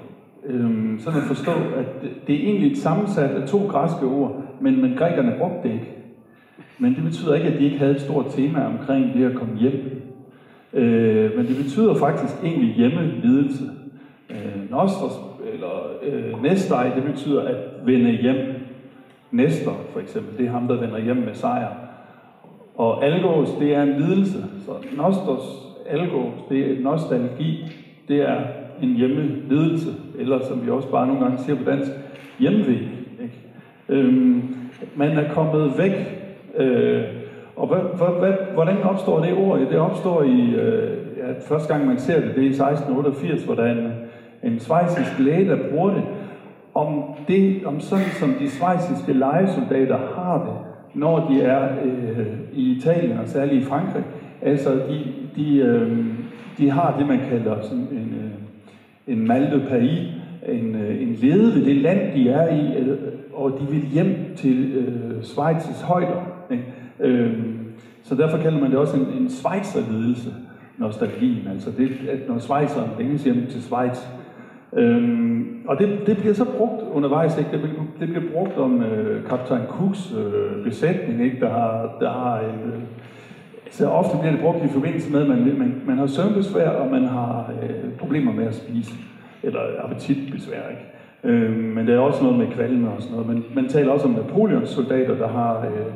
Øhm, 0.46 0.98
sådan 0.98 1.20
at 1.20 1.26
forstå, 1.26 1.52
at 1.76 2.02
det, 2.02 2.10
det 2.26 2.34
er 2.34 2.48
egentlig 2.48 2.72
et 2.72 2.78
sammensat 2.78 3.30
af 3.30 3.48
to 3.48 3.66
græske 3.66 4.06
ord, 4.06 4.42
men, 4.60 4.82
men 4.82 4.94
grækerne 4.96 5.34
brugte 5.38 5.68
det 5.68 5.74
ikke. 5.74 5.90
Men 6.78 6.94
det 6.94 7.04
betyder 7.04 7.34
ikke, 7.34 7.48
at 7.48 7.58
de 7.58 7.64
ikke 7.64 7.78
havde 7.78 7.94
et 7.94 8.00
stort 8.00 8.26
tema 8.30 8.66
omkring 8.66 9.14
det 9.14 9.24
at 9.24 9.34
komme 9.34 9.58
hjem. 9.58 10.02
Øh, 10.72 11.36
men 11.36 11.46
det 11.46 11.56
betyder 11.56 11.94
faktisk 11.94 12.34
egentlig 12.44 12.74
hjemmelidelse. 12.74 13.64
Øh, 14.30 14.70
nostos, 14.70 15.12
eller 15.52 15.90
øh, 16.02 16.42
næstej, 16.42 16.90
det 16.94 17.02
betyder 17.02 17.42
at 17.42 17.56
vende 17.84 18.10
hjem. 18.10 18.36
Næster, 19.30 19.70
for 19.92 20.00
eksempel, 20.00 20.38
det 20.38 20.46
er 20.46 20.50
ham, 20.50 20.68
der 20.68 20.76
vender 20.76 20.98
hjem 20.98 21.16
med 21.16 21.34
sejr. 21.34 21.68
Og 22.76 23.04
algos, 23.04 23.48
det 23.60 23.74
er 23.74 23.82
en 23.82 24.00
lidelse. 24.00 24.44
Så 24.66 24.72
nostos, 24.96 25.42
algos, 25.86 26.32
det 26.48 26.70
er 26.70 26.82
nostalgi, 26.82 27.64
det 28.08 28.20
er 28.20 28.40
en 28.82 28.96
hjemmelidelse, 28.96 29.90
eller 30.18 30.44
som 30.44 30.66
vi 30.66 30.70
også 30.70 30.88
bare 30.88 31.06
nogle 31.06 31.22
gange 31.22 31.38
siger 31.38 31.56
på 31.56 31.70
dansk, 31.70 31.90
hjemvej. 32.38 32.78
Ikke? 33.22 33.34
Øhm, 33.88 34.56
man 34.96 35.10
er 35.10 35.34
kommet 35.34 35.78
væk 35.78 36.24
Øh, 36.56 37.04
og 37.56 37.66
hvad, 37.66 38.18
hvad, 38.18 38.32
hvordan 38.54 38.82
opstår 38.82 39.20
det 39.20 39.34
ord? 39.34 39.58
Det 39.58 39.78
opstår 39.78 40.22
i, 40.22 40.54
øh, 40.54 40.90
ja, 41.18 41.32
første 41.48 41.74
gang 41.74 41.86
man 41.86 41.98
ser 41.98 42.20
det, 42.20 42.34
det 42.34 42.38
er 42.38 42.48
i 42.48 42.54
1688, 42.54 43.42
hvor 43.42 43.54
der 43.54 43.62
er 43.62 43.72
en, 43.72 43.92
en 44.44 44.60
svejsisk 44.60 45.18
læge, 45.18 45.48
der 45.48 45.70
bruger 45.70 45.94
det, 45.94 46.02
om 46.74 47.02
det, 47.28 47.66
om 47.66 47.80
sådan 47.80 48.10
som 48.20 48.34
de 48.40 48.50
svejsiske 48.50 49.12
legesoldater 49.12 49.96
har 49.96 50.38
det, 50.38 50.74
når 51.00 51.28
de 51.30 51.42
er 51.42 51.68
øh, 51.84 52.26
i 52.52 52.76
Italien, 52.76 53.18
og 53.18 53.28
særligt 53.28 53.62
i 53.62 53.64
Frankrig. 53.64 54.04
Altså, 54.42 54.70
de, 54.74 55.04
de, 55.36 55.56
øh, 55.56 56.06
de 56.58 56.70
har 56.70 56.96
det, 56.98 57.06
man 57.06 57.20
kalder 57.30 57.62
sådan 57.62 57.88
en, 57.92 58.14
øh, 58.24 59.14
en 59.14 59.28
mal 59.28 59.42
de 59.42 59.66
pays, 59.68 60.08
en, 60.48 60.74
øh, 60.74 61.02
en 61.02 61.12
lede 61.12 61.54
ved 61.54 61.64
det 61.64 61.76
land, 61.76 62.12
de 62.14 62.28
er 62.28 62.54
i, 62.54 62.78
øh, 62.78 62.98
og 63.32 63.58
de 63.60 63.74
vil 63.74 63.86
hjem 63.92 64.16
til 64.36 64.72
øh, 64.74 65.18
Schweiz's 65.20 65.84
højder. 65.84 66.46
Ikke? 66.50 66.64
Øh, 67.00 67.32
så 68.02 68.14
derfor 68.14 68.38
kalder 68.38 68.60
man 68.60 68.70
det 68.70 68.78
også 68.78 68.96
en, 68.96 69.22
en 69.22 69.28
schweizer 69.28 69.80
nostalgien. 70.78 71.48
Altså 71.48 71.70
det, 71.78 71.90
at 72.10 72.28
når 72.28 72.38
Schweizeren 72.38 72.90
længes 72.98 73.24
hjem 73.24 73.46
til 73.50 73.62
Schweiz. 73.62 73.98
Øhm, 74.76 75.60
og 75.68 75.78
det, 75.78 75.98
det 76.06 76.16
bliver 76.16 76.34
så 76.34 76.44
brugt 76.44 76.82
undervejs, 76.92 77.38
ikke? 77.38 77.50
Det, 77.52 77.60
bliver, 77.60 77.74
det 78.00 78.08
bliver 78.08 78.32
brugt 78.32 78.58
om 78.58 78.82
øh, 78.82 79.24
kaptajn 79.28 79.66
Cooks 79.68 80.14
øh, 80.18 80.64
besætning, 80.64 81.24
ikke? 81.24 81.40
Der 81.40 81.50
har, 81.50 81.96
der 82.00 82.12
har 82.12 82.38
en, 82.38 82.72
øh, 82.72 82.80
så 83.70 83.88
ofte 83.88 84.18
bliver 84.18 84.32
det 84.32 84.40
brugt 84.40 84.64
i 84.64 84.68
forbindelse 84.68 85.12
med, 85.12 85.22
at 85.22 85.28
man, 85.28 85.58
man, 85.58 85.82
man 85.86 85.98
har 85.98 86.06
søvnbesvær, 86.06 86.68
og 86.68 86.90
man 86.90 87.04
har 87.04 87.52
øh, 87.62 87.92
problemer 87.98 88.32
med 88.32 88.46
at 88.46 88.54
spise, 88.54 88.94
eller 89.42 89.60
appetitbesvær, 89.84 90.68
ikke? 90.70 90.84
Øh, 91.24 91.56
men 91.56 91.86
der 91.86 91.94
er 91.94 91.98
også 91.98 92.22
noget 92.22 92.38
med 92.38 92.46
kvalme 92.46 92.90
og 92.90 93.02
sådan 93.02 93.16
noget. 93.16 93.28
Men 93.34 93.44
man 93.54 93.68
taler 93.68 93.92
også 93.92 94.06
om 94.06 94.12
Napoleons 94.12 94.68
soldater, 94.68 95.14
der 95.14 95.28
har, 95.28 95.60
øh, 95.60 95.92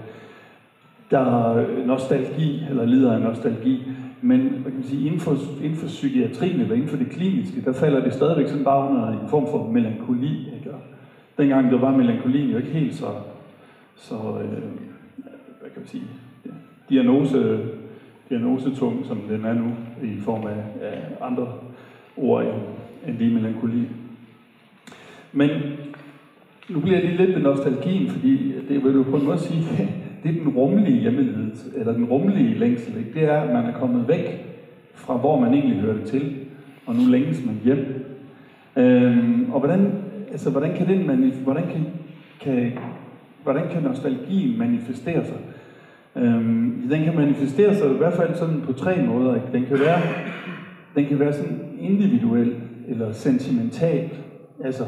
der 1.10 1.24
har 1.24 1.64
nostalgi, 1.86 2.62
eller 2.70 2.84
lider 2.84 3.12
af 3.12 3.20
nostalgi. 3.20 3.88
Men 4.22 4.40
hvad 4.40 4.72
kan 4.72 4.80
man 4.80 4.88
sige, 4.88 5.06
inden, 5.06 5.20
for, 5.20 5.36
inden 5.62 5.76
for 5.76 5.86
psykiatrien 5.86 6.60
eller 6.60 6.74
inden 6.74 6.88
for 6.88 6.96
det 6.96 7.10
kliniske, 7.10 7.60
der 7.64 7.72
falder 7.72 8.04
det 8.04 8.14
stadigvæk 8.14 8.48
sådan 8.48 8.64
bare 8.64 8.90
under 8.90 9.08
en 9.08 9.28
form 9.28 9.46
for 9.50 9.70
melankoli. 9.72 10.54
Ikke? 10.56 10.72
Og 10.72 10.80
dengang 11.38 11.70
der 11.70 11.78
var 11.78 11.96
melankoli 11.96 12.52
jo 12.52 12.56
ikke 12.56 12.70
helt 12.70 12.94
så, 12.94 13.06
så 13.96 14.14
øh, 14.14 14.62
hvad 15.60 15.70
kan 15.70 15.80
man 15.80 15.86
sige, 15.86 16.02
ja, 16.46 16.50
diagnose, 16.90 17.58
diagnosetung, 18.28 19.06
som 19.06 19.20
den 19.28 19.44
er 19.44 19.54
nu, 19.54 19.70
i 20.02 20.20
form 20.20 20.46
af, 20.46 20.64
af 20.80 21.02
andre 21.20 21.52
ord 22.16 22.44
end 23.06 23.18
lige 23.18 23.34
melankoli. 23.34 23.88
Men 25.32 25.50
nu 26.68 26.80
bliver 26.80 26.98
jeg 26.98 27.06
lige 27.06 27.16
lidt 27.16 27.36
ved 27.36 27.42
nostalgien, 27.42 28.10
fordi 28.10 28.52
det 28.68 28.84
vil 28.84 28.94
du 28.94 29.02
på 29.02 29.16
en 29.16 29.24
måde 29.24 29.38
sige, 29.38 29.62
det 30.22 30.30
er 30.30 30.44
den 30.44 30.48
rummelige 30.48 31.00
hjemmelighed, 31.00 31.50
eller 31.76 31.92
den 31.92 32.04
rummelige 32.04 32.58
længsel. 32.58 32.96
Ikke? 32.98 33.10
Det 33.14 33.24
er, 33.24 33.40
at 33.40 33.52
man 33.52 33.64
er 33.64 33.72
kommet 33.72 34.08
væk 34.08 34.46
fra, 34.94 35.16
hvor 35.16 35.40
man 35.40 35.54
egentlig 35.54 35.80
hørte 35.80 36.06
til, 36.06 36.34
og 36.86 36.94
nu 36.94 37.00
længes 37.10 37.46
man 37.46 37.60
hjem. 37.64 38.04
Øhm, 38.76 39.52
og 39.52 39.58
hvordan, 39.58 39.92
altså, 40.30 40.50
hvordan 40.50 40.76
kan 40.76 40.88
den 40.88 41.32
hvordan 41.44 41.66
kan, 41.66 41.86
kan, 42.40 42.72
hvordan 43.42 43.68
kan 43.70 43.82
nostalgien 43.82 44.58
manifestere 44.58 45.24
sig? 45.24 45.36
Øhm, 46.16 46.88
den 46.90 47.04
kan 47.04 47.16
manifestere 47.16 47.74
sig 47.74 47.90
i 47.90 47.96
hvert 47.96 48.14
fald 48.14 48.34
sådan 48.34 48.60
på 48.60 48.72
tre 48.72 49.02
måder. 49.02 49.34
Ikke? 49.34 49.46
Den 49.52 49.66
kan 49.66 49.78
være, 49.78 50.00
den 50.94 51.06
kan 51.06 51.18
være 51.18 51.32
sådan 51.32 51.60
individuel 51.80 52.54
eller 52.88 53.12
sentimental. 53.12 54.10
Altså, 54.64 54.84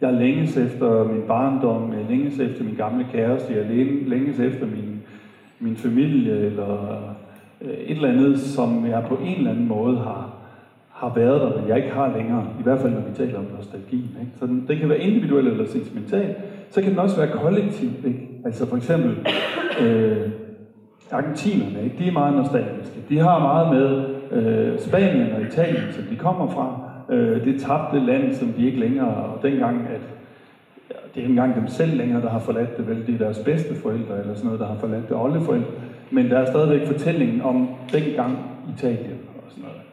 jeg 0.00 0.12
længes 0.12 0.56
efter 0.56 1.04
min 1.04 1.22
barndom, 1.28 1.92
jeg 1.92 2.06
længes 2.08 2.38
efter 2.38 2.64
min 2.64 2.74
gamle 2.74 3.06
kæreste, 3.12 3.54
jeg 3.54 3.64
længes 4.06 4.40
efter 4.40 4.66
min, 4.66 5.02
min 5.60 5.76
familie, 5.76 6.38
eller 6.38 6.98
øh, 7.60 7.70
et 7.70 7.96
eller 7.96 8.08
andet, 8.08 8.40
som 8.40 8.86
jeg 8.86 9.04
på 9.08 9.18
en 9.24 9.36
eller 9.36 9.50
anden 9.50 9.68
måde 9.68 9.96
har, 9.96 10.34
har 10.90 11.12
været 11.14 11.40
der, 11.40 11.60
men 11.60 11.68
jeg 11.68 11.76
ikke 11.76 11.90
har 11.90 12.16
længere. 12.16 12.46
I 12.60 12.62
hvert 12.62 12.78
fald, 12.78 12.92
når 12.92 13.00
vi 13.00 13.14
taler 13.16 13.38
om 13.38 13.46
nostalgi. 13.56 13.96
Ikke? 13.96 14.32
Så 14.40 14.46
den, 14.46 14.64
det 14.68 14.78
kan 14.78 14.88
være 14.88 14.98
individuel 14.98 15.46
eller 15.46 15.66
sentimental. 15.66 16.34
Så 16.70 16.82
kan 16.82 16.90
den 16.90 16.98
også 16.98 17.16
være 17.16 17.30
kollektiv. 17.30 17.90
Ikke? 18.04 18.28
Altså 18.44 18.66
for 18.66 18.76
eksempel, 18.76 19.16
øh, 19.80 20.30
argentinerne, 21.10 21.84
ikke? 21.84 21.96
de 21.98 22.08
er 22.08 22.12
meget 22.12 22.36
nostalgiske. 22.36 22.98
De 23.08 23.18
har 23.18 23.38
meget 23.38 23.74
med 23.74 24.14
øh, 24.32 24.78
Spanien 24.80 25.32
og 25.32 25.42
Italien, 25.42 25.92
som 25.92 26.04
de 26.04 26.16
kommer 26.16 26.50
fra 26.50 26.83
øh, 27.10 27.44
det 27.44 27.60
tabte 27.60 28.00
land, 28.00 28.34
som 28.34 28.48
de 28.48 28.66
ikke 28.66 28.80
længere, 28.80 29.14
og 29.14 29.42
dengang, 29.42 29.86
at 29.94 30.00
ja, 30.90 30.94
det 30.94 31.14
er 31.14 31.20
ikke 31.20 31.30
engang 31.30 31.54
dem 31.54 31.66
selv 31.66 31.96
længere, 31.96 32.22
der 32.22 32.30
har 32.30 32.38
forladt 32.38 32.76
det, 32.76 32.88
vel, 32.88 33.06
det 33.06 33.14
er 33.14 33.18
deres 33.18 33.38
bedste 33.38 33.74
forældre, 33.74 34.20
eller 34.20 34.34
sådan 34.34 34.44
noget, 34.44 34.60
der 34.60 34.66
har 34.66 34.76
forladt 34.76 35.08
det, 35.08 35.16
oldeforældre, 35.16 35.70
men 36.10 36.30
der 36.30 36.38
er 36.38 36.50
stadigvæk 36.50 36.86
fortællingen 36.86 37.42
om 37.42 37.68
dengang 37.92 38.38
Italien, 38.76 39.18
og 39.36 39.50
sådan 39.50 39.64
noget. 39.64 39.84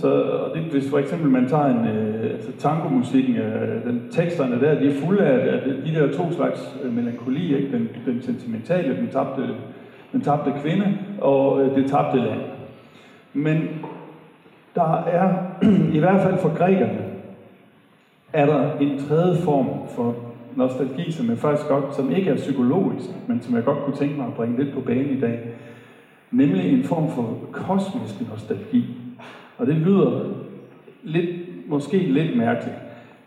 Så 0.00 0.08
og 0.22 0.54
det, 0.54 0.62
hvis 0.62 0.90
for 0.90 0.98
eksempel 0.98 1.30
man 1.30 1.48
tager 1.48 1.64
en, 1.64 1.88
øh, 1.88 2.30
altså 2.30 2.52
tangomusikken, 2.58 3.36
øh, 3.36 3.84
den, 3.84 4.02
teksterne 4.10 4.60
der, 4.60 4.80
de 4.80 4.88
er 4.88 4.94
fulde 4.94 5.22
af, 5.22 5.54
af 5.54 5.60
de 5.86 5.94
der 5.94 6.12
to 6.12 6.32
slags 6.32 6.76
øh, 6.84 6.92
melankoli, 6.92 7.56
ikke? 7.56 7.72
Den, 7.72 7.88
den 8.06 8.22
sentimentale, 8.22 8.96
den 8.96 9.08
tabte, 9.08 9.42
den 10.12 10.20
tabte 10.20 10.52
kvinde, 10.62 10.98
og 11.20 11.62
øh, 11.62 11.76
det 11.76 11.90
tabte 11.90 12.18
land. 12.18 12.40
Men 13.32 13.68
der 14.76 15.04
er, 15.04 15.34
i 15.96 15.98
hvert 15.98 16.22
fald 16.22 16.38
for 16.38 16.56
grækerne, 16.56 17.04
er 18.32 18.46
der 18.46 18.78
en 18.80 18.98
tredje 19.08 19.36
form 19.36 19.68
for 19.88 20.14
nostalgi, 20.56 21.12
som 21.12 21.28
jeg 21.28 21.38
faktisk 21.38 21.68
godt, 21.68 21.96
som 21.96 22.12
ikke 22.12 22.30
er 22.30 22.36
psykologisk, 22.36 23.08
men 23.26 23.42
som 23.42 23.54
jeg 23.54 23.64
godt 23.64 23.78
kunne 23.78 23.96
tænke 23.96 24.16
mig 24.16 24.26
at 24.26 24.34
bringe 24.34 24.64
lidt 24.64 24.74
på 24.74 24.80
banen 24.80 25.16
i 25.16 25.20
dag. 25.20 25.40
Nemlig 26.30 26.72
en 26.72 26.84
form 26.84 27.10
for 27.10 27.38
kosmisk 27.52 28.30
nostalgi. 28.30 28.84
Og 29.58 29.66
det 29.66 29.74
lyder 29.74 30.20
lidt, 31.02 31.30
måske 31.68 31.98
lidt 31.98 32.36
mærkeligt, 32.36 32.76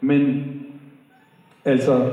men 0.02 0.44
altså, 1.66 2.12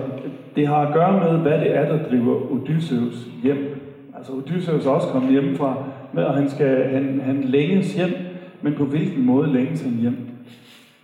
det 0.57 0.66
har 0.66 0.76
at 0.76 0.95
gøre 0.95 1.12
med, 1.12 1.38
hvad 1.38 1.61
det 1.61 1.76
er, 1.76 1.97
der 1.97 2.09
driver 2.09 2.52
Odysseus 2.52 3.26
hjem. 3.43 3.81
Altså 4.16 4.33
Odysseus 4.33 4.87
er 4.87 4.90
også 4.90 5.09
kommet 5.09 5.31
hjem 5.31 5.57
fra, 5.57 5.85
og 6.14 6.35
han, 6.35 6.50
skal, 6.50 6.88
han, 6.88 7.21
han 7.25 7.45
længes 7.45 7.95
hjem 7.95 8.25
men 8.67 8.75
på 8.75 8.85
hvilken 8.85 9.27
måde 9.27 9.53
længes 9.53 9.83
han 9.83 9.93
hjem? 9.93 10.17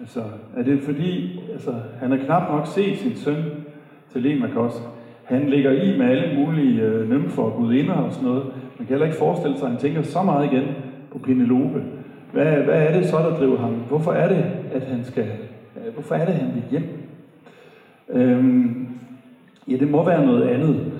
Altså, 0.01 0.23
er 0.57 0.63
det 0.63 0.81
fordi, 0.81 1.41
altså, 1.53 1.75
han 2.01 2.11
har 2.11 2.19
knap 2.19 2.51
nok 2.51 2.67
set 2.67 2.99
sin 2.99 3.17
søn 3.17 3.45
Telemachos. 4.13 4.83
Han 5.25 5.51
ligger 5.51 5.71
i 5.71 5.99
med 5.99 6.07
alle 6.07 6.39
mulige 6.39 6.83
øh, 6.83 7.11
nymfer 7.11 7.43
og 7.43 7.53
gudinder 7.53 7.95
og 7.95 8.13
sådan 8.13 8.29
noget. 8.29 8.45
Man 8.79 8.87
kan 8.87 8.89
heller 8.89 9.07
ikke 9.07 9.19
forestille 9.19 9.59
sig, 9.59 9.67
at 9.67 9.73
han 9.73 9.81
tænker 9.81 10.03
så 10.03 10.23
meget 10.23 10.53
igen 10.53 10.65
på 11.13 11.19
Penelope. 11.19 11.83
Hvad, 12.33 12.45
hvad 12.45 12.83
er 12.83 13.01
det 13.01 13.09
så, 13.09 13.17
der 13.17 13.37
driver 13.37 13.59
ham? 13.59 13.73
Hvorfor 13.73 14.13
er 14.13 14.29
det, 14.29 14.45
at 14.73 14.83
han 14.83 15.05
skal, 15.05 15.29
øh, 15.77 15.93
hvorfor 15.95 16.15
er 16.15 16.25
det, 16.25 16.33
at 16.33 16.39
han 16.39 16.55
vil 16.55 16.63
hjem? 16.71 16.89
Øhm, 18.09 18.89
ja, 19.69 19.77
det 19.77 19.91
må 19.91 20.05
være 20.05 20.27
noget 20.27 20.49
andet. 20.49 20.93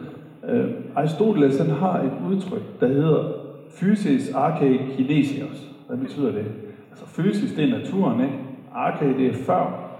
Øh, 0.49 0.71
Aristoteles 0.97 1.59
han 1.59 1.71
har 1.71 2.01
et 2.01 2.13
udtryk, 2.31 2.81
der 2.81 2.89
hedder 2.89 3.33
physis 3.79 4.33
arche 4.35 4.81
kinesios. 4.97 5.72
Hvad 5.93 6.01
betyder 6.01 6.33
det? 6.33 6.45
Altså 6.91 7.07
fysisk, 7.07 7.57
det 7.57 7.65
er 7.65 7.79
naturen, 7.79 8.21
ikke? 8.21 8.35
Arke, 8.75 9.19
det 9.19 9.27
er 9.27 9.35
før. 9.35 9.91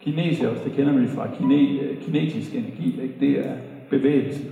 Kinesios, 0.00 0.60
det 0.64 0.72
kender 0.72 0.92
vi 0.92 1.08
fra 1.08 1.26
kine, 1.38 1.54
øh, 1.54 1.98
kinetisk 2.02 2.54
energi, 2.54 3.02
ikke? 3.02 3.14
det 3.20 3.46
er 3.46 3.52
bevægelse. 3.90 4.42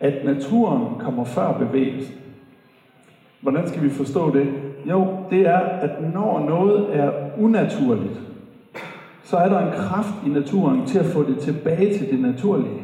At 0.00 0.24
naturen 0.24 0.98
kommer 0.98 1.24
før 1.24 1.58
bevægelsen. 1.58 2.14
Hvordan 3.40 3.68
skal 3.68 3.82
vi 3.82 3.90
forstå 3.90 4.34
det? 4.34 4.46
Jo, 4.88 5.16
det 5.30 5.40
er, 5.40 5.58
at 5.58 6.14
når 6.14 6.46
noget 6.48 6.96
er 6.96 7.12
unaturligt, 7.38 8.20
så 9.22 9.36
er 9.36 9.48
der 9.48 9.58
en 9.58 9.72
kraft 9.72 10.14
i 10.26 10.28
naturen 10.28 10.86
til 10.86 10.98
at 10.98 11.06
få 11.06 11.22
det 11.22 11.38
tilbage 11.38 11.98
til 11.98 12.10
det 12.10 12.20
naturlige. 12.20 12.82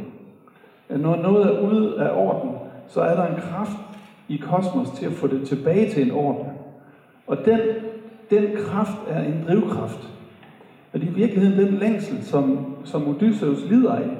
At 0.88 1.00
når 1.00 1.16
noget 1.16 1.46
er 1.46 1.60
ude 1.60 2.00
af 2.00 2.10
orden, 2.26 2.50
så 2.88 3.00
er 3.00 3.14
der 3.14 3.26
en 3.26 3.40
kraft 3.40 3.76
i 4.28 4.36
kosmos 4.36 4.90
til 4.90 5.06
at 5.06 5.12
få 5.12 5.26
det 5.26 5.48
tilbage 5.48 5.90
til 5.90 6.02
en 6.06 6.10
orden. 6.10 6.53
Og 7.26 7.38
den, 7.44 7.60
den 8.30 8.44
kraft 8.56 8.98
er 9.08 9.22
en 9.22 9.44
drivkraft. 9.48 10.08
Og 10.92 11.00
det 11.00 11.08
er 11.08 11.12
i 11.12 11.14
virkeligheden 11.14 11.66
den 11.66 11.78
længsel, 11.78 12.22
som, 12.22 12.66
som 12.84 13.08
Odysseus 13.08 13.64
lider 13.70 13.92
af. 13.92 14.10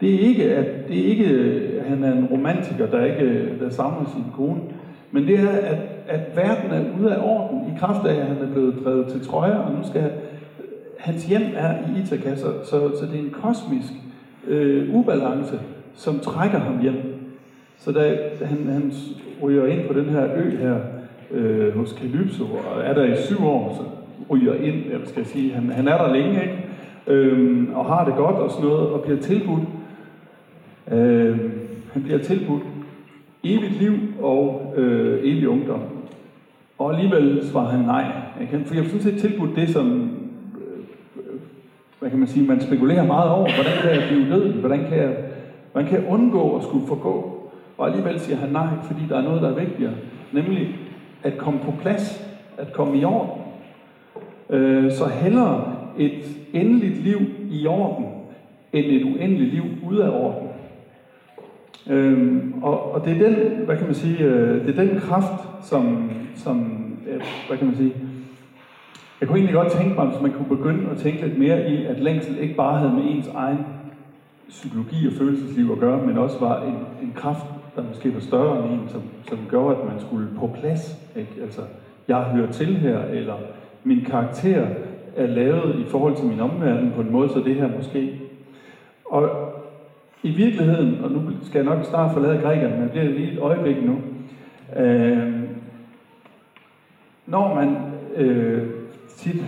Det 0.00 0.14
er 0.14 0.18
ikke, 0.18 0.54
at, 0.54 0.88
det 0.88 1.00
er 1.00 1.04
ikke, 1.04 1.26
at 1.80 1.86
han 1.86 2.04
er 2.04 2.12
en 2.12 2.26
romantiker, 2.26 2.86
der 2.86 3.04
ikke 3.04 3.58
der 3.60 3.70
savner 3.70 4.10
sin 4.14 4.24
kone. 4.36 4.60
Men 5.10 5.26
det 5.26 5.40
er, 5.40 5.48
at, 5.48 5.78
at 6.08 6.36
verden 6.36 6.70
er 6.70 7.00
ude 7.00 7.14
af 7.14 7.20
orden 7.22 7.60
i 7.60 7.78
kraft 7.78 8.06
af, 8.06 8.14
at 8.14 8.26
han 8.26 8.36
er 8.42 8.52
blevet 8.52 8.74
drevet 8.84 9.06
til 9.06 9.26
Troja, 9.26 9.58
og 9.58 9.72
nu 9.72 9.88
skal 9.88 10.10
hans 10.98 11.24
hjem 11.24 11.42
er 11.56 11.74
i 11.74 12.00
Ithaka, 12.00 12.36
så, 12.36 12.52
så, 12.64 12.70
så 12.70 13.06
det 13.06 13.14
er 13.14 13.24
en 13.24 13.34
kosmisk 13.42 13.92
øh, 14.46 14.94
ubalance, 14.94 15.60
som 15.94 16.18
trækker 16.18 16.58
ham 16.58 16.80
hjem. 16.82 16.94
Så 17.78 17.92
da 17.92 18.16
han, 18.44 18.66
han 18.66 18.92
ryger 19.42 19.66
ind 19.66 19.88
på 19.88 19.92
den 19.92 20.04
her 20.04 20.24
ø 20.36 20.56
her 20.56 20.76
øh, 21.30 21.78
hos 21.78 21.90
Calypso, 21.90 22.44
og 22.44 22.82
er 22.84 22.94
der 22.94 23.04
i 23.04 23.16
syv 23.16 23.44
år, 23.44 23.74
så 23.76 23.82
ryger 24.30 24.54
ind, 24.54 24.74
jeg 24.90 25.00
skal 25.04 25.26
sige, 25.26 25.52
han, 25.52 25.70
han 25.70 25.88
er 25.88 25.98
der 25.98 26.12
længe, 26.12 26.42
ikke? 26.42 26.64
Øhm, 27.06 27.72
og 27.74 27.84
har 27.84 28.04
det 28.04 28.14
godt 28.14 28.36
og 28.36 28.50
sådan 28.50 28.68
noget, 28.68 28.88
og 28.88 29.02
bliver 29.02 29.20
tilbudt. 29.20 29.62
Øh, 30.92 31.38
han 31.92 32.02
bliver 32.02 32.18
tilbudt 32.18 32.62
evigt 33.44 33.80
liv 33.80 33.92
og 34.20 34.74
øh, 34.76 35.20
evig 35.22 35.48
ungdom. 35.48 35.80
Og 36.78 36.94
alligevel 36.94 37.46
svarer 37.46 37.68
han 37.68 37.84
nej. 37.84 38.04
Jeg 38.40 38.48
kan, 38.48 38.64
for 38.64 38.74
jeg 38.74 38.82
har 38.82 38.90
sådan 38.90 39.02
set 39.02 39.20
tilbudt 39.20 39.56
det, 39.56 39.68
som 39.68 40.10
øh, 40.54 40.84
hvad 41.98 42.10
kan 42.10 42.18
man 42.18 42.28
sige, 42.28 42.46
man 42.46 42.60
spekulerer 42.60 43.06
meget 43.06 43.30
over. 43.30 43.54
Hvordan 43.54 43.72
kan 43.82 43.90
jeg 43.90 44.02
blive 44.08 44.30
død? 44.30 44.52
Hvordan 44.52 44.84
kan 44.88 44.98
jeg, 44.98 45.16
hvordan 45.72 45.88
kan 45.90 46.00
jeg 46.00 46.10
undgå 46.10 46.56
at 46.56 46.62
skulle 46.62 46.86
forgå? 46.86 47.34
Og 47.78 47.86
alligevel 47.86 48.20
siger 48.20 48.36
han 48.36 48.48
nej, 48.48 48.66
fordi 48.84 49.00
der 49.08 49.16
er 49.18 49.22
noget, 49.22 49.42
der 49.42 49.48
er 49.48 49.64
vigtigere. 49.64 49.92
Nemlig 50.32 50.76
at 51.22 51.38
komme 51.38 51.60
på 51.60 51.72
plads, 51.80 52.28
at 52.58 52.72
komme 52.72 52.98
i 52.98 53.04
orden. 53.04 53.42
Øh, 54.50 54.92
så 54.92 55.06
hellere 55.06 55.74
et 55.98 56.24
endeligt 56.52 57.02
liv 57.02 57.18
i 57.50 57.66
orden, 57.66 58.06
end 58.72 58.86
et 58.86 59.04
uendeligt 59.04 59.54
liv 59.54 59.64
ude 59.88 60.04
af 60.04 60.10
orden. 60.10 60.48
Øhm, 61.86 62.54
og, 62.62 62.92
og 62.92 63.04
det 63.04 63.12
er 63.12 63.28
den, 63.28 63.64
hvad 63.64 63.76
kan 63.76 63.86
man 63.86 63.94
sige, 63.94 64.18
øh, 64.18 64.66
det 64.66 64.78
er 64.78 64.84
den 64.84 65.00
kraft, 65.00 65.66
som, 65.68 66.10
som 66.36 66.82
øh, 67.08 67.22
hvad 67.48 67.58
kan 67.58 67.66
man 67.66 67.76
sige, 67.76 67.92
jeg 69.20 69.28
kunne 69.28 69.38
egentlig 69.38 69.54
godt 69.54 69.72
tænke 69.72 69.94
mig, 69.94 70.06
hvis 70.06 70.22
man 70.22 70.32
kunne 70.32 70.56
begynde 70.56 70.90
at 70.90 70.96
tænke 70.96 71.26
lidt 71.26 71.38
mere 71.38 71.70
i, 71.70 71.84
at 71.84 72.00
længsel 72.00 72.38
ikke 72.38 72.54
bare 72.54 72.78
havde 72.78 72.92
med 72.92 73.02
ens 73.04 73.28
egen 73.34 73.58
psykologi 74.48 75.06
og 75.06 75.12
følelsesliv 75.12 75.72
at 75.72 75.78
gøre, 75.78 76.06
men 76.06 76.18
også 76.18 76.38
var 76.38 76.62
en, 76.62 76.76
en 77.02 77.12
kraft, 77.14 77.46
der 77.78 77.88
måske 77.88 78.14
var 78.14 78.20
større 78.20 78.64
end 78.64 78.72
en, 78.72 78.88
som, 78.88 79.02
som 79.28 79.38
gjorde, 79.50 79.76
at 79.76 79.84
man 79.84 80.00
skulle 80.00 80.28
på 80.38 80.50
plads. 80.60 80.98
Ikke? 81.16 81.32
Altså, 81.42 81.60
jeg 82.08 82.22
hører 82.22 82.52
til 82.52 82.76
her, 82.76 83.02
eller 83.02 83.34
min 83.84 84.04
karakter 84.04 84.66
er 85.16 85.26
lavet 85.26 85.80
i 85.80 85.84
forhold 85.84 86.16
til 86.16 86.26
min 86.26 86.40
omverden 86.40 86.92
på 86.96 87.00
en 87.00 87.12
måde, 87.12 87.28
så 87.28 87.40
det 87.40 87.54
her 87.54 87.68
måske. 87.76 88.20
Og 89.04 89.30
i 90.22 90.30
virkeligheden, 90.30 91.04
og 91.04 91.10
nu 91.10 91.20
skal 91.42 91.64
jeg 91.64 91.74
nok 91.74 91.84
snart 91.84 92.12
forlade 92.12 92.40
grækerne, 92.42 92.80
men 92.80 92.88
det 92.94 93.02
er 93.02 93.14
lige 93.14 93.32
et 93.32 93.38
øjeblik 93.38 93.76
nu. 93.84 93.98
Øh, 94.76 95.42
når 97.26 97.54
man 97.54 97.76
øh, 98.16 98.66
tit 99.16 99.44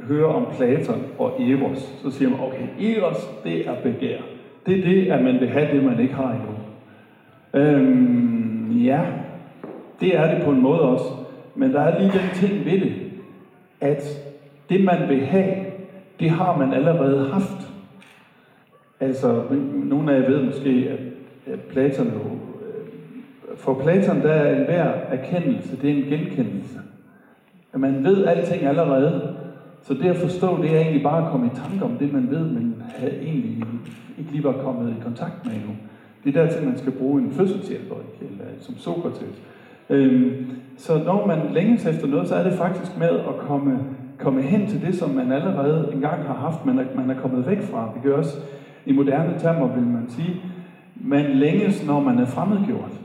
hører 0.00 0.32
om 0.32 0.46
Platon 0.56 1.02
og 1.18 1.42
Eros, 1.42 1.78
så 1.78 2.10
siger 2.10 2.30
man, 2.30 2.40
okay, 2.40 2.96
Eros, 2.96 3.30
det 3.44 3.68
er 3.68 3.74
begær. 3.82 4.18
Det 4.66 4.78
er 4.78 4.84
det, 4.84 5.06
at 5.06 5.24
man 5.24 5.40
vil 5.40 5.48
have 5.48 5.76
det, 5.76 5.84
man 5.84 6.00
ikke 6.00 6.14
har 6.14 6.30
endnu. 6.30 6.59
Øhm, 7.54 8.70
ja, 8.70 9.00
det 10.00 10.16
er 10.16 10.34
det 10.34 10.44
på 10.44 10.50
en 10.50 10.60
måde 10.60 10.80
også. 10.80 11.04
Men 11.54 11.72
der 11.72 11.80
er 11.80 12.00
lige 12.00 12.12
den 12.12 12.30
ting 12.34 12.64
ved 12.64 12.80
det, 12.80 12.92
at 13.80 14.02
det, 14.68 14.84
man 14.84 15.08
vil 15.08 15.20
have, 15.20 15.54
det 16.20 16.30
har 16.30 16.56
man 16.56 16.72
allerede 16.72 17.30
haft. 17.32 17.72
Altså, 19.00 19.42
nogle 19.84 20.12
af 20.12 20.20
jer 20.20 20.28
ved 20.28 20.42
måske, 20.42 20.88
at, 20.90 21.52
at 21.52 21.60
Platon 21.60 22.06
jo... 22.06 22.20
Øh, 22.20 23.56
for 23.56 23.74
Platon, 23.74 24.22
der 24.22 24.32
er 24.32 24.56
enhver 24.56 24.84
erkendelse, 24.84 25.76
det 25.82 25.90
er 25.90 25.94
en 25.94 26.18
genkendelse. 26.18 26.78
At 27.72 27.80
man 27.80 28.04
ved 28.04 28.24
alting 28.24 28.62
allerede. 28.62 29.36
Så 29.82 29.94
det 29.94 30.10
at 30.10 30.16
forstå, 30.16 30.62
det 30.62 30.76
er 30.76 30.80
egentlig 30.80 31.02
bare 31.02 31.24
at 31.24 31.30
komme 31.30 31.46
i 31.46 31.56
tanke 31.56 31.84
om 31.84 31.90
det, 31.98 32.12
man 32.12 32.30
ved, 32.30 32.44
men 32.44 32.82
havde 32.96 33.22
egentlig 33.22 33.64
ikke 34.18 34.32
lige 34.32 34.44
var 34.44 34.52
kommet 34.52 34.90
i 34.90 35.02
kontakt 35.02 35.46
med 35.46 35.54
endnu. 35.54 35.72
Det 36.24 36.36
er 36.36 36.44
dertil, 36.44 36.66
man 36.66 36.78
skal 36.78 36.92
bruge 36.92 37.22
en 37.22 37.32
fødselshjælper, 37.32 37.94
eller 38.20 38.44
som 38.60 38.78
Sokrates. 38.78 39.42
Øhm, 39.90 40.46
så 40.76 40.98
når 41.04 41.26
man 41.26 41.38
længes 41.52 41.86
efter 41.86 42.06
noget, 42.06 42.28
så 42.28 42.34
er 42.34 42.42
det 42.42 42.58
faktisk 42.58 42.98
med 42.98 43.08
at 43.08 43.36
komme, 43.38 43.78
komme 44.18 44.42
hen 44.42 44.66
til 44.66 44.80
det, 44.80 44.94
som 44.94 45.10
man 45.10 45.32
allerede 45.32 45.90
engang 45.94 46.22
har 46.22 46.34
haft, 46.34 46.66
men 46.66 46.80
man 46.96 47.10
er 47.10 47.20
kommet 47.20 47.46
væk 47.46 47.62
fra. 47.62 47.92
Det 47.94 48.02
gør 48.02 48.16
også 48.16 48.36
i 48.86 48.92
moderne 48.92 49.34
termer, 49.38 49.74
vil 49.74 49.82
man 49.82 50.04
sige, 50.08 50.36
man 50.94 51.30
længes, 51.30 51.86
når 51.86 52.00
man 52.00 52.18
er 52.18 52.26
fremmedgjort. 52.26 53.00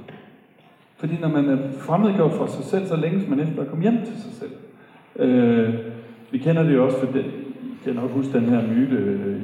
Fordi 0.97 1.17
når 1.21 1.29
man 1.29 1.49
er 1.49 1.57
fremmedgjort 1.79 2.31
for 2.31 2.45
sig 2.45 2.65
selv, 2.65 2.87
så 2.87 2.95
længes 2.95 3.29
man 3.29 3.39
efter 3.39 3.61
at 3.61 3.67
komme 3.67 3.83
hjem 3.83 3.97
til 4.05 4.21
sig 4.21 4.33
selv. 4.33 4.51
Øh, 5.19 5.73
vi 6.31 6.37
kender 6.37 6.63
det 6.63 6.73
jo 6.73 6.85
også, 6.85 6.99
for 6.99 7.05
det, 7.05 7.25
jeg 7.25 7.93
kan 7.93 7.95
nok 7.95 8.11
huske 8.11 8.33
den 8.33 8.49
her 8.49 8.67
myte, 8.67 8.95
øh, 8.95 9.41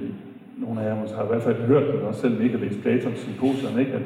nogle 0.61 0.81
af 0.81 0.89
jer 0.89 1.01
måske 1.01 1.17
har 1.17 1.23
i 1.23 1.27
hvert 1.27 1.41
fald 1.41 1.55
hørt 1.55 1.93
den, 1.93 2.01
også 2.07 2.21
selv 2.21 2.41
ikke 2.41 2.57
har 2.57 2.65
læst 2.65 2.81
Platons 2.81 3.19
symposium, 3.19 3.79
ikke? 3.79 3.91
at 3.91 4.01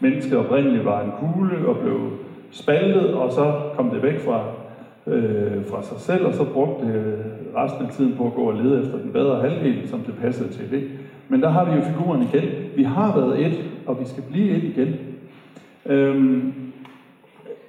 mennesket 0.00 0.38
oprindeligt 0.38 0.84
var 0.84 1.00
en 1.02 1.12
kugle 1.20 1.68
og 1.68 1.76
blev 1.78 2.10
spaltet, 2.50 3.14
og 3.14 3.32
så 3.32 3.60
kom 3.76 3.90
det 3.90 4.02
væk 4.02 4.20
fra, 4.20 4.44
øh, 5.06 5.66
fra 5.66 5.82
sig 5.82 6.00
selv, 6.00 6.26
og 6.26 6.34
så 6.34 6.44
brugte 6.44 6.86
det 6.86 7.24
resten 7.56 7.86
af 7.86 7.92
tiden 7.92 8.14
på 8.16 8.26
at 8.26 8.34
gå 8.34 8.42
og 8.42 8.54
lede 8.54 8.82
efter 8.82 8.98
den 8.98 9.12
bedre 9.12 9.40
halvdel, 9.40 9.88
som 9.88 10.00
det 10.00 10.14
passede 10.20 10.48
til 10.48 10.70
det. 10.70 10.88
Men 11.28 11.42
der 11.42 11.48
har 11.48 11.64
vi 11.64 11.76
jo 11.76 11.82
figuren 11.82 12.22
igen. 12.22 12.44
Vi 12.76 12.82
har 12.82 13.20
været 13.20 13.46
et, 13.46 13.64
og 13.86 14.00
vi 14.00 14.04
skal 14.04 14.22
blive 14.30 14.50
et 14.50 14.64
igen. 14.64 14.94
Øhm, 15.86 16.52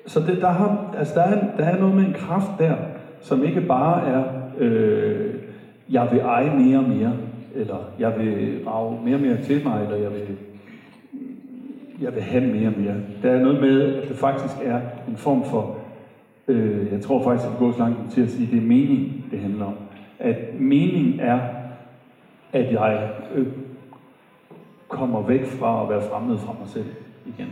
så 0.05 0.19
det, 0.19 0.41
der, 0.41 0.49
har, 0.49 0.95
altså 0.97 1.13
der, 1.15 1.21
er, 1.21 1.39
der 1.57 1.63
er 1.63 1.79
noget 1.79 1.95
med 1.95 2.05
en 2.05 2.13
kraft 2.13 2.51
der, 2.59 2.75
som 3.21 3.43
ikke 3.43 3.61
bare 3.61 4.07
er, 4.07 4.23
øh, 4.57 5.33
jeg 5.89 6.07
vil 6.11 6.19
eje 6.19 6.57
mere 6.57 6.77
og 6.77 6.89
mere, 6.89 7.13
eller 7.55 7.77
jeg 7.99 8.19
vil 8.19 8.63
rage 8.67 8.99
mere 9.03 9.15
og 9.15 9.21
mere 9.21 9.41
til 9.43 9.63
mig, 9.63 9.83
eller 9.83 9.97
jeg 9.97 10.11
vil, 10.11 10.37
jeg 12.01 12.15
vil 12.15 12.23
have 12.23 12.47
mere 12.53 12.67
og 12.67 12.73
mere. 12.77 12.95
Der 13.23 13.31
er 13.31 13.39
noget 13.39 13.61
med, 13.61 13.95
at 13.95 14.09
det 14.09 14.17
faktisk 14.17 14.55
er 14.63 14.81
en 15.07 15.17
form 15.17 15.43
for, 15.45 15.77
øh, 16.47 16.91
jeg 16.91 17.01
tror 17.01 17.23
faktisk, 17.23 17.45
at 17.45 17.51
det 17.51 17.59
går 17.59 17.71
så 17.71 17.79
langt 17.79 18.11
til 18.11 18.21
at 18.21 18.29
sige, 18.29 18.45
at 18.45 18.51
det 18.51 18.57
er 18.57 18.67
mening, 18.67 19.25
det 19.31 19.39
handler 19.39 19.65
om. 19.65 19.75
At 20.19 20.59
mening 20.59 21.21
er, 21.21 21.39
at 22.53 22.73
jeg 22.73 23.09
øh, 23.35 23.47
kommer 24.87 25.21
væk 25.21 25.45
fra 25.45 25.83
at 25.83 25.89
være 25.89 26.01
fremmed 26.01 26.37
fra 26.37 26.55
mig 26.59 26.69
selv 26.69 26.85
igen. 27.25 27.47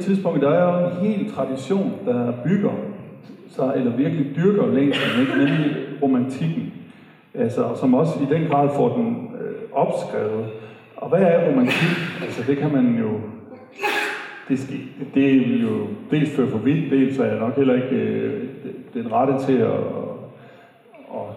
Tidspunkt, 0.00 0.42
der 0.42 0.50
er 0.50 0.82
jo 0.82 0.88
en 0.88 1.06
hel 1.06 1.32
tradition, 1.32 1.92
der 2.06 2.32
bygger 2.44 2.72
sig, 3.48 3.72
eller 3.76 3.96
virkelig 3.96 4.36
dyrker 4.36 4.66
længslen, 4.66 5.20
ikke? 5.20 5.32
nemlig 5.38 5.76
romantikken. 6.02 6.72
Altså, 7.34 7.68
som 7.80 7.94
også 7.94 8.12
i 8.20 8.34
den 8.34 8.48
grad 8.48 8.68
får 8.76 8.96
den 8.96 9.30
øh, 9.40 9.54
opskrevet. 9.72 10.46
Og 10.96 11.08
hvad 11.08 11.22
er 11.22 11.50
romantik? 11.50 11.96
Altså, 12.22 12.42
det 12.46 12.58
kan 12.58 12.72
man 12.72 12.96
jo... 12.98 13.20
Det, 14.48 14.58
skal, 14.58 14.76
det 15.14 15.40
vil 15.40 15.62
jo 15.62 15.86
dels 16.10 16.36
føre 16.36 16.48
for 16.48 16.58
vidt, 16.58 16.90
dels 16.90 17.18
er 17.18 17.24
jeg 17.24 17.38
nok 17.38 17.56
heller 17.56 17.74
ikke 17.74 17.96
øh, 17.96 18.48
den 18.94 19.12
rette 19.12 19.46
til 19.46 19.56
at, 19.56 19.70
at, 21.14 21.30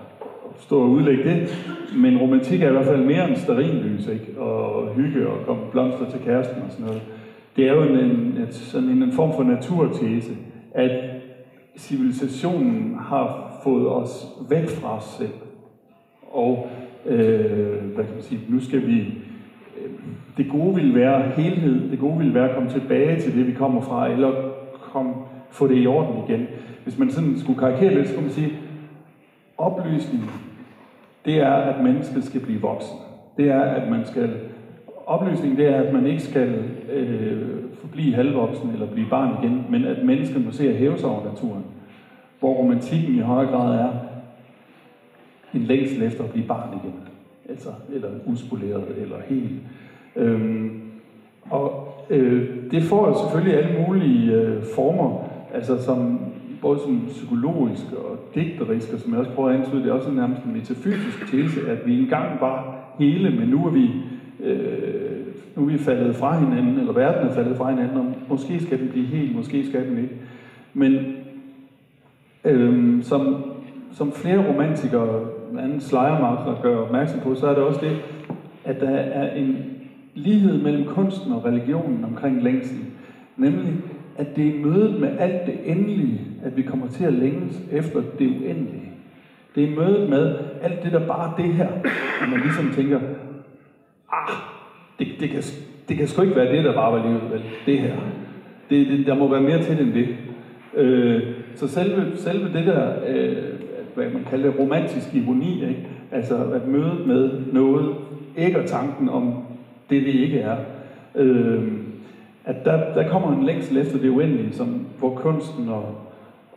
at 0.54 0.60
stå 0.60 0.82
og 0.82 0.90
udlægge 0.90 1.24
det. 1.24 1.68
Men 1.96 2.18
romantik 2.18 2.62
er 2.62 2.68
i 2.68 2.72
hvert 2.72 2.86
fald 2.86 3.04
mere 3.04 3.30
end 3.30 3.36
sterinlys, 3.36 4.08
ikke? 4.08 4.42
Og 4.42 4.88
hygge 4.96 5.28
og 5.28 5.46
komme 5.46 5.62
blomster 5.72 6.10
til 6.12 6.20
kæresten 6.26 6.62
og 6.62 6.72
sådan 6.72 6.86
noget. 6.86 7.02
Det 7.56 7.68
er 7.68 7.74
jo 7.74 7.84
en, 7.84 7.98
en, 7.98 8.48
sådan 8.52 8.90
en, 8.90 9.04
en 9.04 9.12
form 9.12 9.34
for 9.36 9.44
naturtese, 9.44 10.32
at 10.74 11.14
civilisationen 11.78 12.96
har 13.00 13.60
fået 13.64 13.90
os 13.90 14.28
væk 14.50 14.70
fra 14.70 14.98
os 14.98 15.04
selv. 15.04 15.34
Og 16.32 16.70
øh, 17.06 17.86
hvad 17.96 18.06
kan 18.06 18.14
man 18.14 18.24
sige, 18.24 18.42
nu 18.50 18.60
skal 18.60 18.88
vi, 18.88 19.00
øh, 19.78 19.92
det 20.38 20.52
gode 20.52 20.76
vil 20.76 20.96
være 20.96 21.22
helhed, 21.22 21.92
det 21.92 22.00
gode 22.00 22.18
vil 22.18 22.34
være 22.34 22.50
at 22.50 22.56
komme 22.56 22.70
tilbage 22.70 23.22
til 23.22 23.38
det, 23.38 23.48
vi 23.48 23.54
kommer 23.54 23.82
fra, 23.82 24.12
eller 24.12 24.32
kom, 24.82 25.16
få 25.52 25.68
det 25.68 25.84
i 25.84 25.88
orden 25.88 26.24
igen. 26.28 26.48
Hvis 26.84 26.98
man 26.98 27.12
sådan 27.12 27.40
skulle 27.40 27.60
karikere 27.60 27.94
lidt, 27.94 28.08
så 28.08 28.14
kunne 28.14 28.26
man 28.26 28.34
sige, 28.34 28.54
oplysning, 29.58 30.24
det 31.26 31.38
er, 31.38 31.54
at 31.54 31.84
mennesket 31.84 32.24
skal 32.24 32.42
blive 32.42 32.62
voksen. 32.62 32.98
Det 33.38 33.50
er, 33.50 33.62
at 33.62 33.92
man 33.92 34.06
skal, 34.06 34.30
oplysning, 35.06 35.58
det 35.58 35.68
er, 35.68 35.82
at 35.82 35.94
man 35.94 36.08
ikke 36.08 36.22
skal 36.22 36.64
øh, 36.94 37.64
forblive 37.82 38.16
halvvoksen 38.16 38.70
eller 38.70 38.88
blive 38.88 39.10
barn 39.10 39.44
igen, 39.44 39.66
men 39.70 39.86
at 39.86 40.06
mennesket 40.06 40.46
må 40.46 40.52
se 40.52 40.70
at 40.70 40.76
hæve 40.76 40.98
sig 40.98 41.10
over 41.10 41.26
naturen. 41.26 41.64
Hvor 42.40 42.54
romantikken 42.54 43.16
i 43.16 43.20
højere 43.20 43.52
grad 43.52 43.80
er 43.80 43.92
en 45.54 45.62
længsel 45.62 46.04
efter 46.04 46.24
at 46.24 46.30
blive 46.30 46.48
barn 46.48 46.70
igen. 46.84 46.94
Altså, 47.50 47.70
eller 47.94 48.10
uspoleret, 48.26 48.84
eller 48.98 49.16
helt. 49.28 49.52
Øhm, 50.16 50.82
og 51.50 51.88
øh, 52.10 52.50
det 52.72 52.84
får 52.84 53.08
jo 53.08 53.18
selvfølgelig 53.20 53.58
alle 53.58 53.88
mulige 53.88 54.34
øh, 54.34 54.64
former, 54.76 55.30
altså 55.54 55.84
som 55.84 56.20
både 56.62 56.80
som 56.80 57.06
psykologisk 57.08 57.84
og 57.92 58.20
digterisk, 58.36 58.94
og 58.94 59.00
som 59.00 59.12
jeg 59.12 59.20
også 59.20 59.32
prøver 59.32 59.50
at 59.50 59.56
antyde, 59.56 59.84
det 59.84 59.90
er 59.90 59.94
også 59.94 60.12
nærmest 60.12 60.42
en 60.44 60.54
metafysisk 60.54 61.32
tese, 61.32 61.72
at 61.72 61.88
vi 61.88 62.00
engang 62.00 62.42
var 62.42 62.76
hele, 63.00 63.30
men 63.40 63.48
nu 63.48 63.66
er 63.66 63.72
vi, 63.72 63.90
øh, 64.44 65.14
nu 65.56 65.64
er 65.64 65.72
vi 65.72 65.78
faldet 65.78 66.16
fra 66.16 66.40
hinanden, 66.40 66.80
eller 66.80 66.94
verden 66.94 67.28
er 67.28 67.34
faldet 67.34 67.58
fra 67.58 67.70
hinanden, 67.70 67.98
og 67.98 68.14
måske 68.30 68.60
skal 68.60 68.80
den 68.80 68.90
blive 68.90 69.06
helt, 69.06 69.36
måske 69.36 69.68
skal 69.68 69.90
den 69.90 69.98
ikke. 69.98 70.16
Men 70.74 71.16
øh, 72.46 73.04
som, 73.04 73.44
som 73.94 74.12
flere 74.12 74.48
romantikere, 74.48 75.26
blandt 75.52 75.70
andet 75.70 75.84
Schleiermacher, 75.84 76.60
gør 76.64 76.78
opmærksom 76.78 77.20
på, 77.20 77.36
så 77.36 77.48
er 77.48 77.54
det 77.54 77.64
også 77.64 77.80
det, 77.82 77.98
at 78.66 78.80
der 78.80 78.90
er 78.90 79.36
en 79.36 79.58
lighed 80.16 80.62
mellem 80.62 80.86
kunsten 80.86 81.32
og 81.32 81.46
religionen 81.46 82.04
omkring 82.04 82.44
længsel. 82.44 82.78
Nemlig, 83.38 83.74
at 84.18 84.36
det 84.36 84.48
er 84.48 84.66
mødet 84.66 85.00
med 85.00 85.10
alt 85.20 85.46
det 85.46 85.60
endelige, 85.66 86.22
at 86.44 86.58
vi 86.58 86.62
kommer 86.62 86.88
til 86.88 87.04
at 87.04 87.14
længes 87.14 87.62
efter 87.72 88.02
det 88.20 88.28
uendelige. 88.28 88.92
Det 89.56 89.64
er 89.64 89.76
mødet 89.76 90.10
med 90.10 90.36
alt 90.62 90.84
det, 90.84 90.92
der 90.92 91.08
bare 91.08 91.32
er 91.32 91.44
det 91.44 91.54
her, 91.54 91.70
når 92.22 92.30
man 92.30 92.40
ligesom 92.40 92.70
tænker, 92.76 93.00
ah, 94.14 94.36
det, 95.00 95.08
det, 95.20 95.30
kan, 95.30 95.44
det 95.90 95.98
kan 95.98 96.08
sgu 96.08 96.22
ikke 96.22 96.36
være 96.36 96.56
det, 96.56 96.64
der 96.64 96.74
bare 96.74 96.92
var 96.92 97.08
livet, 97.08 97.32
vel? 97.32 97.44
Det 97.66 97.80
her. 97.80 97.96
Det, 98.70 98.88
det, 98.88 99.08
der 99.08 99.16
må 99.16 99.28
være 99.28 99.42
mere 99.42 99.64
til 99.64 99.80
end 99.80 99.94
det. 99.94 100.08
Øh, 100.76 101.24
så 101.56 101.68
selve, 101.68 102.18
selve 102.18 102.54
det 102.54 102.66
der, 102.66 102.94
øh, 103.08 103.44
hvad 103.96 104.10
man 104.10 104.24
kalder 104.30 104.52
det, 104.52 104.60
romantisk 104.60 105.16
ironi, 105.16 105.68
ikke? 105.70 105.88
altså 106.12 106.52
at 106.52 106.68
møde 106.68 107.08
med 107.08 107.32
noget, 107.52 107.96
ikke 108.38 108.60
og 108.60 108.66
tanken 108.66 109.10
om 109.10 109.44
det, 109.90 110.04
det 110.06 110.14
ikke 110.14 110.40
er, 110.40 110.58
øh, 111.16 111.72
at 112.46 112.66
der, 112.66 112.94
der 112.94 113.10
kommer 113.10 113.38
en 113.38 113.46
længsel 113.46 113.78
efter 113.78 113.98
det 113.98 114.10
uendelige, 114.10 114.54
som, 114.54 114.88
hvor 115.00 115.16
kunsten 115.16 115.70
og, 115.70 115.96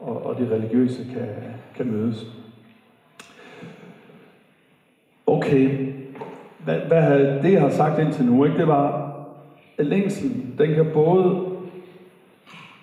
og, 0.01 0.27
og 0.27 0.38
det 0.38 0.51
religiøse 0.51 1.05
kan, 1.05 1.29
kan 1.77 1.87
mødes. 1.87 2.27
Okay, 5.27 5.92
hvad, 6.66 6.79
hvad 6.79 7.20
det 7.42 7.52
jeg 7.52 7.61
har 7.61 7.68
sagt 7.68 7.98
indtil 7.98 8.24
nu, 8.24 8.44
ikke, 8.44 8.59
det 8.59 8.68
var, 8.68 9.12
at 9.79 9.87
længslen, 9.87 10.55
den 10.59 10.74
kan 10.74 10.87
både, 10.94 11.40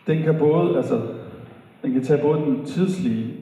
den 0.08 0.24
kan 0.24 0.36
både, 0.40 0.78
altså, 0.78 1.02
den 1.84 1.94
kan 1.94 2.04
tage 2.04 2.22
både 2.22 2.40
den 2.40 2.66
tidslige 2.66 3.34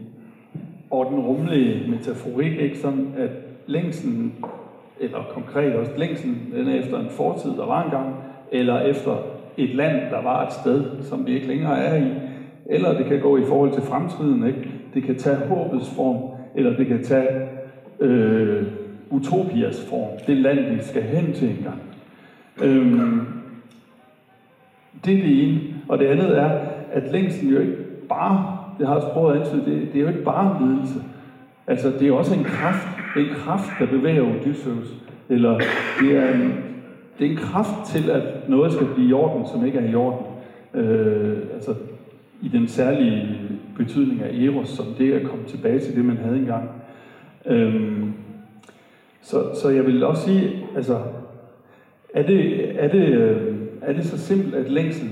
og 0.91 1.05
den 1.11 1.19
rumlige 1.19 1.91
metaforik, 1.91 2.59
ikke, 2.59 2.77
sådan 2.77 3.13
at 3.17 3.29
længslen, 3.67 4.33
eller 4.99 5.17
konkret 5.33 5.75
også 5.75 5.91
længslen, 5.97 6.53
den 6.55 6.67
er 6.67 6.79
efter 6.79 6.99
en 6.99 7.09
fortid, 7.09 7.51
der 7.51 7.65
var 7.65 7.83
engang, 7.83 8.15
eller 8.51 8.79
efter 8.79 9.17
et 9.57 9.75
land, 9.75 10.11
der 10.11 10.21
var 10.21 10.47
et 10.47 10.53
sted, 10.53 10.85
som 11.01 11.27
vi 11.27 11.35
ikke 11.35 11.47
længere 11.47 11.77
er 11.77 12.03
i. 12.03 12.07
Eller 12.65 12.97
det 12.97 13.05
kan 13.05 13.19
gå 13.19 13.37
i 13.37 13.45
forhold 13.47 13.73
til 13.73 13.81
fremtiden. 13.81 14.47
Ikke? 14.47 14.71
Det 14.93 15.03
kan 15.03 15.17
tage 15.17 15.35
håbets 15.35 15.89
form, 15.95 16.17
eller 16.55 16.77
det 16.77 16.87
kan 16.87 17.03
tage 17.03 17.47
øh, 17.99 18.63
utopias 19.11 19.85
form. 19.89 20.19
Det 20.27 20.37
land, 20.37 20.75
vi 20.75 20.83
skal 20.83 21.01
hen 21.01 21.33
til 21.33 21.49
engang. 21.49 21.81
Øhm, 22.63 23.21
det 25.05 25.13
er 25.13 25.21
det 25.21 25.43
ene. 25.43 25.59
Og 25.87 25.99
det 25.99 26.05
andet 26.05 26.37
er, 26.37 26.59
at 26.91 27.11
længsten 27.11 27.49
jo 27.49 27.59
ikke 27.59 27.77
bare, 28.09 28.57
det 28.79 28.87
har 28.87 28.93
jeg 28.93 29.03
også 29.03 29.13
prøvet 29.13 29.35
at 29.35 29.41
antyde, 29.41 29.65
det, 29.65 29.93
det 29.93 29.95
er 29.95 30.01
jo 30.01 30.07
ikke 30.07 30.23
bare 30.23 30.61
en 30.61 30.69
lidelse. 30.69 30.99
Altså, 31.67 31.91
det 31.99 32.07
er 32.07 32.11
også 32.11 32.35
en 32.35 32.43
kraft. 32.43 32.87
En 33.17 33.27
kraft, 33.35 33.69
der 33.79 33.85
bevæger 33.85 34.21
Odysseus. 34.21 34.93
Eller 35.29 35.59
det 36.01 36.17
er 36.17 36.33
en, 36.33 36.53
det 37.19 37.27
er 37.27 37.31
en 37.31 37.37
kraft 37.37 37.85
til, 37.85 38.09
at 38.09 38.49
noget 38.49 38.73
skal 38.73 38.87
blive 38.95 39.09
i 39.09 39.13
orden, 39.13 39.47
som 39.47 39.65
ikke 39.65 39.79
er 39.79 39.91
i 39.91 39.95
orden. 39.95 40.25
Øh, 40.73 41.37
altså 41.53 41.75
i 42.41 42.47
den 42.47 42.67
særlige 42.67 43.37
betydning 43.77 44.21
af 44.21 44.33
Eros, 44.33 44.69
som 44.69 44.85
det 44.97 45.13
at 45.13 45.23
komme 45.23 45.45
tilbage 45.45 45.79
til 45.79 45.95
det, 45.95 46.05
man 46.05 46.17
havde 46.17 46.37
engang. 46.37 46.69
Øh, 47.45 48.03
så, 49.21 49.55
så 49.61 49.69
jeg 49.69 49.85
vil 49.85 50.03
også 50.03 50.23
sige, 50.23 50.65
altså, 50.75 50.99
er 52.13 52.23
det, 52.23 52.69
er 52.83 52.87
det, 52.87 53.07
øh, 53.07 53.55
er 53.81 53.93
det 53.93 54.05
så 54.05 54.17
simpelt, 54.17 54.55
at 54.55 54.71
længsel 54.71 55.09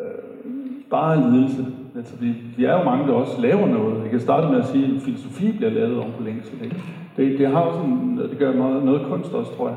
øh, 0.00 0.22
bare 0.90 1.16
er 1.16 1.30
lidelse? 1.30 1.66
Altså, 1.96 2.16
vi, 2.20 2.34
vi 2.56 2.64
er 2.64 2.78
jo 2.78 2.84
mange, 2.84 3.06
der 3.06 3.12
også 3.12 3.40
laver 3.40 3.66
noget. 3.66 4.02
Jeg 4.02 4.10
kan 4.10 4.20
starte 4.20 4.52
med 4.52 4.58
at 4.58 4.66
sige, 4.66 4.84
at 4.84 5.02
filosofi 5.02 5.52
bliver 5.52 5.70
lavet 5.70 5.98
om 5.98 6.10
på 6.18 6.22
længsel. 6.24 6.64
Ikke? 6.64 6.76
Det, 7.16 7.38
det 7.38 7.48
har 7.48 7.60
også 7.60 7.80
en, 7.80 8.20
det 8.30 8.38
gør 8.38 8.52
meget, 8.52 8.84
noget 8.84 9.02
kunst 9.06 9.32
også, 9.32 9.56
tror 9.56 9.68
jeg. 9.68 9.76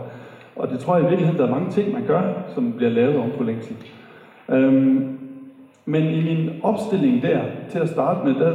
Og 0.55 0.69
det 0.69 0.79
tror 0.79 0.95
jeg 0.95 1.05
i 1.05 1.09
virkeligheden, 1.09 1.41
der 1.41 1.47
er 1.47 1.51
mange 1.59 1.71
ting, 1.71 1.93
man 1.93 2.05
gør, 2.07 2.21
som 2.53 2.73
bliver 2.73 2.91
lavet 2.91 3.17
om 3.17 3.29
på 3.37 3.43
længsel. 3.43 3.75
Øhm, 4.49 5.17
men 5.85 6.03
i 6.03 6.23
min 6.23 6.49
opstilling 6.63 7.21
der, 7.21 7.41
til 7.69 7.79
at 7.79 7.89
starte 7.89 8.27
med, 8.27 8.35
der, 8.35 8.53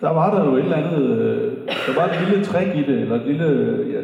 der 0.00 0.10
var 0.10 0.34
der 0.34 0.44
jo 0.44 0.56
et 0.56 0.62
eller 0.62 0.76
andet, 0.76 1.18
øh, 1.18 1.49
der 1.86 1.94
var 1.94 2.08
et 2.08 2.28
lille 2.28 2.44
træk 2.44 2.76
i 2.76 2.82
det, 2.92 3.00
eller 3.00 3.14
et 3.14 3.26
lille, 3.26 3.46
ja, 3.92 4.00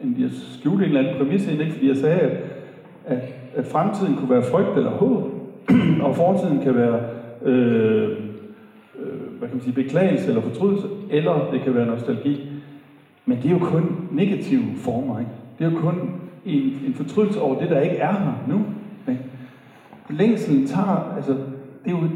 en, 0.00 0.16
jeg 0.18 0.30
skjulte 0.30 0.84
en 0.84 0.90
eller 0.90 1.00
anden 1.00 1.16
præmis 1.18 1.48
ind, 1.48 1.60
ikke? 1.60 1.72
fordi 1.72 1.88
jeg 1.88 1.96
sagde, 1.96 2.20
at, 2.20 2.38
at, 3.06 3.18
at 3.54 3.66
fremtiden 3.66 4.16
kunne 4.16 4.30
være 4.30 4.42
frygt 4.42 4.76
eller 4.76 4.90
håb, 4.90 5.32
og 6.06 6.16
fortiden 6.16 6.60
kan 6.62 6.76
være 6.76 7.00
øh, 7.42 8.08
øh, 8.98 9.38
hvad 9.38 9.48
kan 9.48 9.56
man 9.56 9.60
sige, 9.60 9.74
beklagelse 9.74 10.28
eller 10.28 10.42
fortrydelse, 10.42 10.86
eller 11.10 11.48
det 11.52 11.60
kan 11.60 11.74
være 11.74 11.86
nostalgi. 11.86 12.50
Men 13.26 13.36
det 13.36 13.46
er 13.46 13.50
jo 13.50 13.58
kun 13.58 14.08
negative 14.10 14.64
former, 14.76 15.18
ikke? 15.18 15.30
Det 15.58 15.66
er 15.66 15.70
jo 15.70 15.78
kun 15.78 16.10
en, 16.44 16.62
en 16.86 16.94
fortrydelse 16.94 17.40
over 17.40 17.60
det, 17.60 17.70
der 17.70 17.80
ikke 17.80 17.96
er 17.96 18.12
her 18.12 18.44
nu. 18.48 18.64
Ikke? 19.08 19.22
Længselen 20.10 20.66
tager, 20.66 21.12
altså, 21.16 21.32
det 21.84 21.86
er 21.86 21.90
jo, 21.90 22.08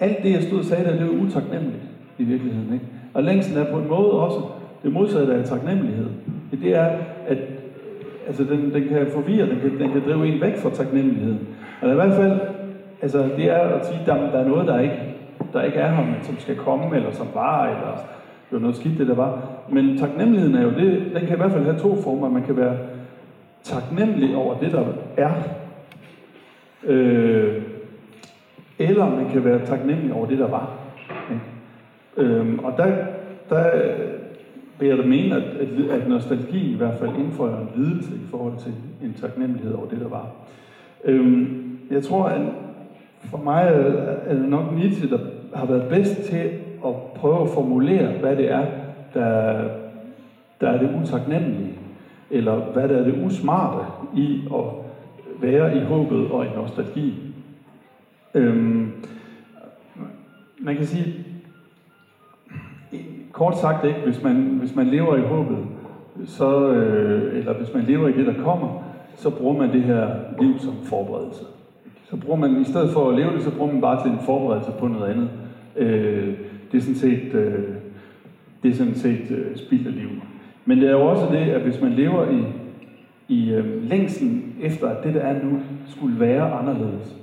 alt 0.00 0.22
det, 0.22 0.32
jeg 0.32 0.42
stod 0.42 0.58
og 0.58 0.64
sagde 0.64 0.84
der, 0.84 0.92
det 0.92 1.00
er 1.00 1.06
jo 1.06 1.22
utaknemmeligt 1.22 1.82
i 2.18 2.24
virkeligheden. 2.24 2.72
Ikke? 2.72 2.84
Og 3.18 3.24
længselen 3.24 3.66
er 3.66 3.72
på 3.72 3.78
en 3.78 3.88
måde 3.88 4.10
også 4.10 4.38
det 4.82 4.92
modsatte 4.92 5.34
af 5.34 5.44
taknemmelighed. 5.44 6.06
Det 6.62 6.76
er, 6.76 6.90
at 7.26 7.38
altså, 8.26 8.44
den, 8.44 8.74
den 8.74 8.88
kan 8.88 9.06
forvirre, 9.12 9.46
den 9.50 9.60
kan, 9.60 9.78
den 9.78 9.92
kan 9.92 10.02
drive 10.06 10.26
en 10.26 10.40
væk 10.40 10.56
fra 10.56 10.70
taknemmeligheden. 10.70 11.48
Og 11.82 11.90
i 11.90 11.94
hvert 11.94 12.12
fald, 12.12 12.40
altså, 13.02 13.28
det 13.36 13.44
er 13.44 13.58
at 13.58 13.86
sige, 13.86 14.00
at 14.00 14.06
der, 14.06 14.14
der 14.14 14.38
er 14.38 14.48
noget, 14.48 14.68
der 14.68 14.78
ikke, 14.78 15.16
der 15.52 15.62
ikke 15.62 15.78
er 15.78 15.94
her, 15.94 16.04
men 16.04 16.14
som 16.22 16.38
skal 16.38 16.56
komme, 16.56 16.96
eller 16.96 17.12
som 17.12 17.26
var, 17.34 17.64
eller 17.64 17.92
det 18.50 18.52
var 18.52 18.58
noget 18.58 18.76
skidt, 18.76 18.98
det 18.98 19.08
der 19.08 19.14
var. 19.14 19.42
Men 19.68 19.98
taknemmeligheden 19.98 20.56
er 20.56 20.62
jo 20.62 20.70
det, 20.70 21.02
den 21.14 21.26
kan 21.26 21.36
i 21.36 21.40
hvert 21.40 21.52
fald 21.52 21.64
have 21.64 21.78
to 21.78 22.02
former. 22.02 22.28
Man 22.28 22.42
kan 22.42 22.56
være 22.56 22.76
taknemmelig 23.62 24.36
over 24.36 24.58
det, 24.58 24.72
der 24.72 24.84
er. 25.16 25.32
Øh, 26.84 27.62
eller 28.78 29.10
man 29.10 29.30
kan 29.32 29.44
være 29.44 29.66
taknemmelig 29.66 30.12
over 30.14 30.26
det, 30.26 30.38
der 30.38 30.48
var. 30.48 30.77
Øhm, 32.18 32.58
og 32.58 32.74
der, 32.76 32.96
der 33.48 33.70
vil 34.78 34.88
jeg 34.88 34.98
da 34.98 35.02
mene, 35.02 35.36
at, 35.36 35.42
at, 35.42 35.90
at 35.90 36.08
nostalgi 36.08 36.72
i 36.72 36.76
hvert 36.76 36.94
fald 36.94 37.10
indfører 37.18 37.60
en 37.60 37.68
lidelse 37.76 38.14
i 38.14 38.26
forhold 38.30 38.58
til 38.58 38.72
en 39.02 39.14
taknemmelighed 39.20 39.74
over 39.74 39.88
det, 39.88 40.00
der 40.00 40.08
var. 40.08 40.26
Øhm, 41.04 41.78
jeg 41.90 42.02
tror, 42.02 42.24
at 42.24 42.40
for 43.20 43.38
mig 43.38 43.62
er 44.26 44.34
det 44.34 44.48
nok 44.48 44.74
Nietzsche, 44.74 45.10
der 45.10 45.18
har 45.54 45.66
været 45.66 45.88
bedst 45.88 46.22
til 46.22 46.50
at 46.86 46.94
prøve 47.14 47.42
at 47.42 47.48
formulere, 47.48 48.12
hvad 48.12 48.36
det 48.36 48.50
er, 48.50 48.66
der, 49.14 49.64
der 50.60 50.68
er 50.68 50.78
det 50.78 51.02
utaknemmelige, 51.02 51.78
eller 52.30 52.54
hvad 52.56 52.88
der 52.88 52.96
er 52.96 53.04
det 53.04 53.24
usmarte 53.24 53.86
i 54.16 54.40
at 54.54 54.64
være 55.40 55.76
i 55.76 55.80
håbet 55.80 56.30
og 56.30 56.44
i 56.44 56.48
nostalgi. 56.56 57.14
Øhm, 58.34 58.92
man 60.58 60.76
kan 60.76 60.86
sige, 60.86 61.14
kort 63.38 63.58
sagt 63.58 63.84
ikke, 63.84 64.00
hvis 64.04 64.22
man, 64.22 64.36
hvis 64.36 64.74
man 64.74 64.86
lever 64.86 65.16
i 65.16 65.20
håbet, 65.20 65.58
så, 66.26 66.70
øh, 66.70 67.38
eller 67.38 67.54
hvis 67.54 67.74
man 67.74 67.84
lever 67.84 68.08
i 68.08 68.12
det, 68.12 68.26
der 68.26 68.42
kommer, 68.44 68.84
så 69.16 69.30
bruger 69.30 69.58
man 69.58 69.72
det 69.72 69.82
her 69.82 70.08
liv 70.40 70.58
som 70.58 70.74
forberedelse. 70.84 71.44
Så 72.10 72.16
bruger 72.16 72.38
man, 72.38 72.60
i 72.60 72.64
stedet 72.64 72.90
for 72.90 73.10
at 73.10 73.18
leve 73.18 73.32
det, 73.32 73.42
så 73.42 73.50
bruger 73.50 73.72
man 73.72 73.80
bare 73.80 74.04
til 74.04 74.10
en 74.10 74.18
forberedelse 74.26 74.70
på 74.78 74.88
noget 74.88 75.10
andet. 75.10 75.28
Øh, 75.76 76.34
det 76.72 76.78
er 76.78 76.82
sådan 76.82 76.94
set, 76.94 77.34
øh, 77.34 77.64
det 78.62 78.70
er 78.70 78.74
sådan 78.74 78.94
set 78.94 79.30
øh, 79.30 79.56
spild 79.56 79.86
af 79.86 79.94
liv. 79.94 80.08
Men 80.64 80.78
det 80.78 80.88
er 80.88 80.92
jo 80.92 81.06
også 81.06 81.26
det, 81.30 81.38
at 81.38 81.60
hvis 81.60 81.80
man 81.80 81.92
lever 81.92 82.30
i, 82.30 82.44
i 83.28 83.52
øh, 83.52 83.90
længsten 83.90 84.54
efter, 84.60 84.88
at 84.88 85.04
det, 85.04 85.14
der 85.14 85.20
er 85.20 85.44
nu, 85.44 85.60
skulle 85.86 86.20
være 86.20 86.52
anderledes, 86.52 87.16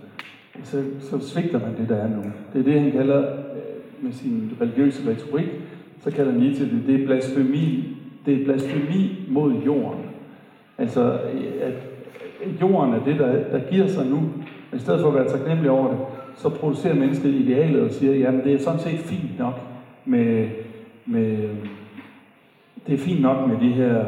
så, 0.63 0.83
så 0.99 1.19
svigter 1.19 1.59
man 1.59 1.77
det, 1.77 1.89
der 1.89 1.95
er 1.95 2.07
nu. 2.07 2.23
Det 2.53 2.59
er 2.59 2.63
det, 2.63 2.81
han 2.81 2.91
kalder 2.91 3.19
øh, 3.19 4.03
med 4.03 4.11
sin 4.11 4.51
religiøse 4.61 5.09
retorik, 5.09 5.49
så 6.03 6.11
kalder 6.11 6.33
Nietzsche 6.33 6.65
det, 6.65 6.83
det 6.87 7.01
er 7.01 7.05
blasfemi, 7.05 7.97
det 8.25 8.41
er 8.41 8.45
blasfemi 8.45 9.25
mod 9.29 9.53
jorden. 9.65 10.01
Altså, 10.77 11.19
at 11.61 11.73
jorden 12.61 12.93
er 12.93 13.03
det, 13.03 13.19
der, 13.19 13.49
der 13.51 13.59
giver 13.71 13.87
sig 13.87 14.05
nu. 14.05 14.19
I 14.75 14.79
stedet 14.79 15.01
for 15.01 15.07
at 15.07 15.15
være 15.15 15.29
taknemmelig 15.29 15.71
over 15.71 15.87
det, 15.87 15.97
så 16.35 16.49
producerer 16.49 16.95
mennesket 16.95 17.33
idealet 17.33 17.81
og 17.81 17.91
siger, 17.91 18.13
jamen 18.13 18.43
det 18.43 18.53
er 18.53 18.59
sådan 18.59 18.79
set 18.79 18.99
fint 18.99 19.39
nok 19.39 19.53
med, 20.05 20.49
med 21.05 21.49
det 22.87 22.93
er 22.93 22.97
fint 22.97 23.21
nok 23.21 23.47
med 23.47 23.57
de 23.59 23.73
her, 23.73 24.05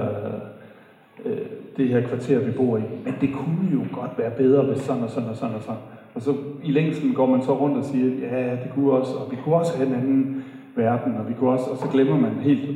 øh, 1.26 1.38
det 1.78 1.88
her 1.88 2.02
kvarter, 2.02 2.40
vi 2.40 2.52
bor 2.52 2.78
i, 2.78 2.82
men 3.06 3.14
det 3.22 3.30
kunne 3.34 3.70
jo 3.74 3.82
godt 3.92 4.12
være 4.18 4.32
bedre, 4.32 4.64
hvis 4.64 4.78
sådan 4.78 5.04
og 5.04 5.10
sådan 5.10 5.30
og 5.30 5.36
sådan 5.36 5.56
og 5.56 5.62
sådan. 5.62 5.82
Og 6.14 6.22
så 6.22 6.34
i 6.64 6.72
længden 6.72 7.14
går 7.14 7.26
man 7.26 7.42
så 7.42 7.60
rundt 7.60 7.78
og 7.78 7.86
siger, 7.86 8.12
ja, 8.22 8.52
det 8.52 8.72
kunne 8.74 8.92
også, 8.92 9.14
og 9.14 9.32
vi 9.32 9.38
kunne 9.44 9.56
også 9.56 9.78
have 9.78 9.90
en 9.90 9.96
anden 9.96 10.44
verden, 10.78 11.16
og 11.16 11.30
vi 11.30 11.34
kunne 11.34 11.50
også, 11.50 11.66
og 11.66 11.78
så 11.78 11.88
glemmer 11.92 12.18
man 12.18 12.32
helt 12.32 12.70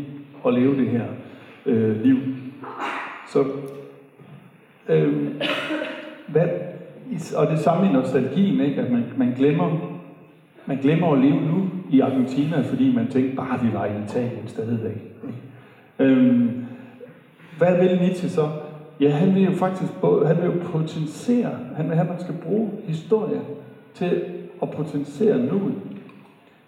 at 0.47 0.53
leve 0.53 0.77
det 0.77 0.87
her 0.87 1.05
øh, 1.65 2.01
liv. 2.03 2.17
Så, 3.27 3.45
øh, 4.89 5.27
hvad, 6.27 6.47
og 7.35 7.47
det 7.47 7.59
samme 7.59 7.89
i 7.89 7.93
nostalgien, 7.93 8.61
ikke? 8.61 8.81
at 8.81 8.91
man, 8.91 9.03
man 9.17 9.33
glemmer 9.37 9.91
man 10.65 10.77
glemmer 10.77 11.13
at 11.13 11.19
leve 11.19 11.41
nu 11.41 11.69
i 11.89 11.99
Argentina, 11.99 12.61
fordi 12.61 12.95
man 12.95 13.07
tænker, 13.07 13.35
bare 13.35 13.59
vi 13.63 13.73
var 13.73 13.85
i 13.85 14.03
Italien 14.05 14.47
stadigvæk. 14.47 15.01
Ikke? 15.27 15.39
Øhm, 15.99 16.65
hvad 17.57 17.77
vil 17.77 17.99
Nietzsche 18.01 18.29
så? 18.29 18.49
Ja, 18.99 19.09
han 19.09 19.35
vil 19.35 19.43
jo 19.43 19.51
faktisk 19.51 19.91
han 20.25 20.37
vil 20.37 20.45
jo 20.45 20.53
potentiere, 20.63 21.51
han 21.75 21.87
vil 21.87 21.95
have, 21.95 22.03
at 22.03 22.09
man 22.09 22.19
skal 22.19 22.35
bruge 22.35 22.69
historie 22.87 23.41
til 23.93 24.21
at 24.61 24.71
potentiere 24.71 25.37
nuet. 25.37 25.73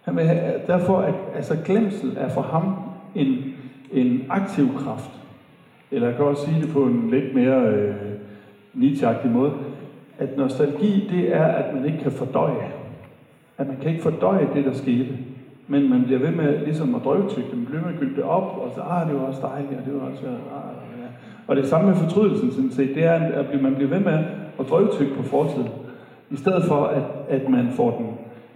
Han 0.04 0.16
vil 0.16 0.24
have, 0.24 0.54
derfor 0.68 1.02
er 1.02 1.14
altså 1.36 1.58
glemsel 1.66 2.18
er 2.18 2.30
for 2.30 2.42
ham 2.42 2.76
en, 3.16 3.38
en 3.92 4.22
aktiv 4.30 4.68
kraft. 4.78 5.10
Eller 5.92 6.08
jeg 6.08 6.16
kan 6.16 6.26
også 6.26 6.46
sige 6.46 6.62
det 6.62 6.70
på 6.74 6.84
en 6.84 7.10
lidt 7.12 7.36
mere 7.36 7.68
øh, 7.68 7.96
nietzsche 8.74 9.30
måde, 9.30 9.52
at 10.20 10.38
nostalgi, 10.38 11.08
det 11.12 11.36
er, 11.36 11.46
at 11.46 11.76
man 11.76 11.86
ikke 11.86 11.98
kan 11.98 12.12
fordøje. 12.12 12.72
At 13.58 13.68
man 13.68 13.78
kan 13.82 13.92
ikke 13.92 14.04
fordøje 14.04 14.48
det, 14.56 14.66
der 14.66 14.74
skete. 14.74 15.18
Men 15.68 15.90
man 15.90 16.04
bliver 16.04 16.20
ved 16.20 16.32
med 16.32 16.66
ligesom 16.66 16.96
at 16.96 17.02
drøvtykke 17.04 17.50
det. 17.50 17.58
Man 17.58 17.66
bliver 17.66 17.82
med 17.82 17.94
at 17.94 18.16
det 18.16 18.24
op, 18.24 18.58
og 18.58 18.72
så, 18.76 18.82
ah, 18.82 19.08
det 19.08 19.16
var 19.16 19.22
også 19.22 19.42
dejligt, 19.42 19.80
og 19.80 19.86
det 19.86 19.94
var 19.94 20.00
også, 20.00 20.26
ah, 20.28 21.02
ja. 21.02 21.08
Og 21.48 21.56
det 21.56 21.68
samme 21.68 21.88
med 21.88 21.96
fortrydelsen, 21.96 22.52
sådan 22.52 22.72
set, 22.72 22.96
det 22.96 23.04
er, 23.04 23.14
at 23.14 23.62
man 23.62 23.76
bliver 23.76 23.90
ved 23.90 24.00
med 24.00 24.20
at 24.60 24.66
drøvtykke 24.70 25.16
på 25.16 25.24
fortiden. 25.24 25.70
I 26.30 26.36
stedet 26.36 26.64
for, 26.64 26.86
at, 26.86 27.04
at 27.30 27.50
man 27.50 27.70
får 27.72 27.98
den, 27.98 28.08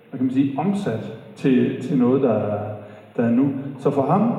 hvad 0.09 0.17
kan 0.17 0.25
man 0.25 0.33
sige, 0.33 0.59
omsat 0.59 1.13
til, 1.35 1.81
til 1.81 1.97
noget, 1.97 2.21
der, 2.21 2.59
der 3.17 3.23
er 3.23 3.31
nu. 3.31 3.49
Så 3.79 3.91
for 3.91 4.01
ham, 4.01 4.31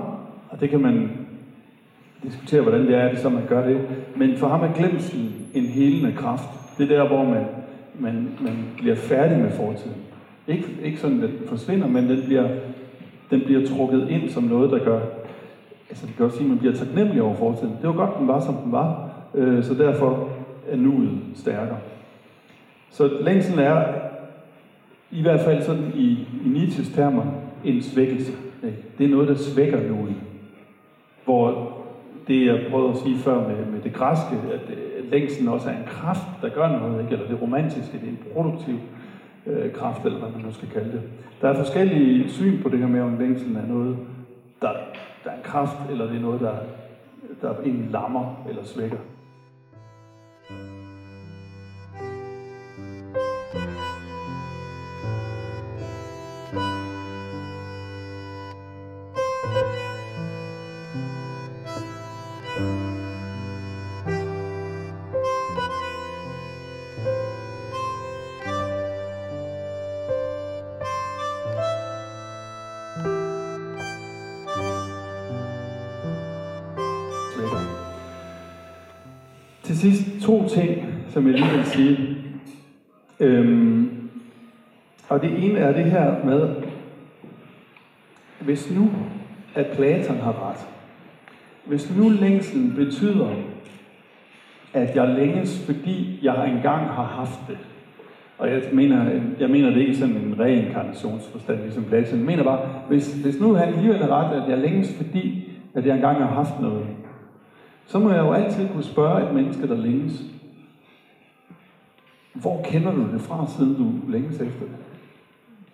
og 0.49 0.61
det 0.61 0.71
kan 0.71 0.81
man 0.81 1.11
diskutere, 2.23 2.63
hvordan 2.63 2.87
det 2.87 2.95
er, 2.95 3.09
det 3.11 3.19
så 3.19 3.29
man 3.29 3.47
gør 3.49 3.67
det, 3.67 3.81
men 4.17 4.37
for 4.37 4.49
ham 4.49 4.63
er 4.63 4.73
glemsel 4.73 5.33
en 5.55 5.65
helende 5.65 6.13
kraft. 6.17 6.49
Det 6.79 6.93
er 6.93 6.97
der, 6.97 7.09
hvor 7.09 7.25
man, 7.25 7.45
man, 7.99 8.29
man 8.41 8.57
bliver 8.77 8.97
færdig 8.97 9.39
med 9.39 9.51
fortiden. 9.51 9.97
Ikke, 10.49 10.65
ikke 10.85 11.01
sådan, 11.01 11.23
at 11.23 11.31
den 11.31 11.49
forsvinder, 11.49 11.87
men 11.87 12.09
den 12.09 12.23
bliver, 12.23 12.49
den 13.31 13.41
bliver 13.41 13.67
trukket 13.67 14.09
ind 14.11 14.31
som 14.31 14.43
noget, 14.43 14.71
der 14.71 14.85
gør, 14.85 15.01
altså 15.91 16.07
det 16.07 16.17
kan 16.17 16.25
også 16.25 16.37
sige, 16.37 16.47
at 16.47 16.51
man 16.51 16.59
bliver 16.59 16.75
taknemmelig 16.75 17.23
over 17.23 17.35
fortiden. 17.35 17.77
Det 17.81 17.89
var 17.89 17.95
godt, 17.95 18.19
den 18.19 18.29
var, 18.29 18.41
som 18.41 18.55
den 18.55 18.73
var, 18.73 19.11
øh, 19.35 19.65
så 19.65 19.75
derfor 19.75 20.29
er 20.69 20.77
nuet 20.77 21.11
stærkere. 21.35 21.79
Så 22.91 23.11
længsel 23.21 23.59
er, 23.59 23.85
i 25.11 25.23
hvert 25.23 25.41
fald 25.41 25.63
sådan 25.63 25.93
i, 25.95 26.29
i 26.45 26.49
Nietzsches 26.49 26.89
termer, 26.89 27.25
en 27.65 27.83
svækkelse. 27.83 28.33
Det 28.99 29.07
er 29.07 29.11
noget, 29.11 29.29
der 29.29 29.35
svækker 29.35 29.89
noget. 29.89 30.15
Hvor 31.25 31.73
det, 32.29 32.47
jeg 32.47 32.67
prøvede 32.71 32.91
at 32.91 32.99
sige 32.99 33.19
før 33.19 33.49
med, 33.49 33.67
med 33.67 33.81
det 33.81 33.93
græske, 33.93 34.37
at 34.53 34.61
længslen 35.11 35.49
også 35.49 35.69
er 35.69 35.77
en 35.77 35.87
kraft, 35.87 36.27
der 36.43 36.49
gør 36.49 36.79
noget, 36.79 37.03
ikke? 37.03 37.13
eller 37.13 37.29
det 37.29 37.43
romantiske, 37.43 37.93
det 37.93 38.05
er 38.05 38.09
en 38.09 38.19
produktiv 38.33 38.75
øh, 39.47 39.73
kraft, 39.73 40.05
eller 40.05 40.19
hvad 40.19 40.29
man 40.31 40.41
nu 40.41 40.53
skal 40.53 40.69
kalde 40.69 40.93
det. 40.93 41.03
Der 41.43 41.49
er 41.49 41.55
forskellige 41.55 42.31
syn 42.31 42.63
på 42.63 42.69
det 42.69 42.79
her 42.79 42.87
med, 42.87 43.01
om 43.01 43.19
længslen 43.19 43.57
er 43.57 43.67
noget, 43.67 43.97
der, 44.63 44.73
der 45.25 45.31
er 45.31 45.37
en 45.37 45.43
kraft, 45.43 45.91
eller 45.91 46.07
det 46.07 46.17
er 46.17 46.21
noget, 46.21 46.41
der, 46.41 46.55
der 47.43 47.55
en 47.65 47.89
lammer 47.93 48.47
eller 48.49 48.65
svækker. 48.65 48.99
Sidst 79.79 80.23
to 80.23 80.49
ting, 80.49 80.85
som 81.09 81.27
jeg 81.27 81.35
lige 81.35 81.51
vil 81.57 81.65
sige. 81.65 82.17
Øhm, 83.21 84.11
og 85.09 85.23
det 85.23 85.45
ene 85.45 85.59
er 85.59 85.73
det 85.73 85.85
her 85.85 86.25
med, 86.25 86.49
hvis 88.41 88.71
nu, 88.71 88.91
at 89.55 89.67
Platon 89.67 90.17
har 90.17 90.51
ret, 90.51 90.69
hvis 91.65 91.97
nu 91.97 92.09
længslen 92.09 92.73
betyder, 92.77 93.29
at 94.73 94.97
jeg 94.97 95.09
længes, 95.09 95.67
fordi 95.67 96.19
jeg 96.23 96.51
engang 96.51 96.87
har 96.87 97.05
haft 97.05 97.41
det, 97.49 97.59
og 98.39 98.51
jeg 98.51 98.63
mener, 98.73 99.11
jeg 99.41 99.51
mener 99.51 99.71
det 99.71 99.81
ikke 99.81 99.97
som 99.97 100.11
en 100.11 100.35
reinkarnationsforstand, 100.39 101.63
ligesom 101.63 101.85
Platon. 101.85 102.19
Jeg 102.19 102.27
mener 102.27 102.45
bare, 102.45 102.61
hvis, 102.89 103.15
hvis 103.15 103.41
nu 103.41 103.55
han 103.55 103.69
alligevel 103.69 104.03
er 104.03 104.09
ret, 104.09 104.43
at 104.43 104.51
jeg 104.51 104.59
længes, 104.59 104.95
fordi 104.97 105.49
at 105.75 105.87
jeg 105.87 105.95
engang 105.95 106.19
har 106.19 106.35
haft 106.35 106.61
noget, 106.61 106.87
så 107.89 107.99
må 107.99 108.11
jeg 108.11 108.19
jo 108.19 108.33
altid 108.33 108.69
kunne 108.69 108.83
spørge 108.83 109.29
et 109.29 109.35
menneske, 109.35 109.69
der 109.69 109.77
længes. 109.77 110.23
Hvor 112.33 112.61
kender 112.65 112.93
du 112.93 113.03
det 113.13 113.21
fra, 113.21 113.47
siden 113.57 113.75
du 113.75 114.11
længes 114.13 114.35
efter 114.35 114.61
det? 114.61 114.77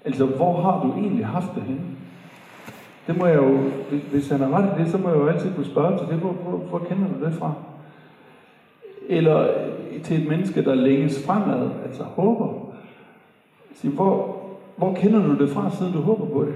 Altså, 0.05 0.27
hvor 0.27 0.61
har 0.61 0.83
du 0.83 1.01
egentlig 1.01 1.27
haft 1.27 1.55
det 1.55 1.63
henne? 1.63 1.83
Det 3.07 3.19
må 3.19 3.27
jeg 3.27 3.37
jo, 3.37 3.59
hvis 4.11 4.29
han 4.29 4.41
har 4.41 4.51
ret 4.51 4.79
i 4.79 4.83
det, 4.83 4.91
så 4.91 4.99
må 4.99 5.09
jeg 5.09 5.19
jo 5.19 5.27
altid 5.27 5.55
kunne 5.55 5.67
spørge 5.67 5.99
til 5.99 6.07
det, 6.07 6.17
hvor, 6.17 6.33
hvor, 6.33 6.57
hvor 6.57 6.79
kender 6.79 7.09
du 7.09 7.25
det 7.25 7.35
fra? 7.35 7.53
Eller 9.09 9.41
øh, 9.41 10.03
til 10.03 10.23
et 10.23 10.29
menneske, 10.29 10.65
der 10.65 10.75
længes 10.75 11.27
fremad, 11.27 11.71
altså 11.85 12.03
håber. 12.03 12.75
Sige, 13.75 13.91
hvor, 13.91 14.37
hvor 14.77 14.95
kender 14.95 15.27
du 15.27 15.39
det 15.39 15.49
fra, 15.49 15.71
siden 15.71 15.93
du 15.93 16.01
håber 16.01 16.27
på 16.27 16.45
det? 16.45 16.55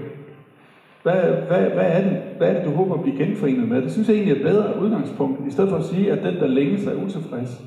Hvad, 1.09 1.31
hvad, 1.47 1.69
hvad, 1.69 1.85
er 1.85 2.01
det, 2.01 2.17
hvad 2.37 2.49
er 2.49 2.53
det, 2.53 2.65
du 2.65 2.71
håber 2.71 2.95
at 2.95 3.01
blive 3.01 3.17
genforenet 3.17 3.69
med? 3.69 3.81
Det 3.81 3.91
synes 3.91 4.07
jeg 4.07 4.15
egentlig 4.15 4.33
er 4.33 4.37
et 4.37 4.51
bedre 4.51 4.81
udgangspunkt. 4.81 5.47
I 5.47 5.51
stedet 5.51 5.69
for 5.69 5.77
at 5.77 5.85
sige, 5.85 6.11
at 6.11 6.23
den, 6.23 6.35
der 6.35 6.47
længes, 6.47 6.87
er 6.87 7.03
utilfreds, 7.03 7.61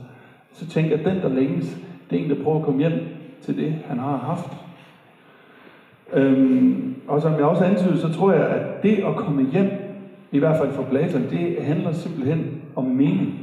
så 0.52 0.68
tænker 0.68 0.90
jeg, 0.90 1.06
at 1.06 1.14
den, 1.14 1.22
der 1.22 1.28
længes, 1.28 1.78
det 2.10 2.18
er 2.20 2.24
en, 2.24 2.30
der 2.30 2.44
prøver 2.44 2.58
at 2.58 2.64
komme 2.64 2.80
hjem 2.80 2.92
til 3.42 3.56
det, 3.56 3.74
han 3.86 3.98
har 3.98 4.16
haft. 4.16 4.50
Øhm, 6.12 6.94
og 7.08 7.22
som 7.22 7.32
jeg 7.32 7.44
også 7.44 7.64
antydede, 7.64 7.98
så 7.98 8.12
tror 8.12 8.32
jeg, 8.32 8.46
at 8.46 8.82
det 8.82 8.96
at 8.96 9.16
komme 9.16 9.50
hjem, 9.52 9.70
i 10.32 10.38
hvert 10.38 10.58
fald 10.58 10.72
for 10.72 10.82
Platon, 10.82 11.22
det 11.30 11.56
handler 11.62 11.92
simpelthen 11.92 12.62
om 12.76 12.84
mening. 12.84 13.34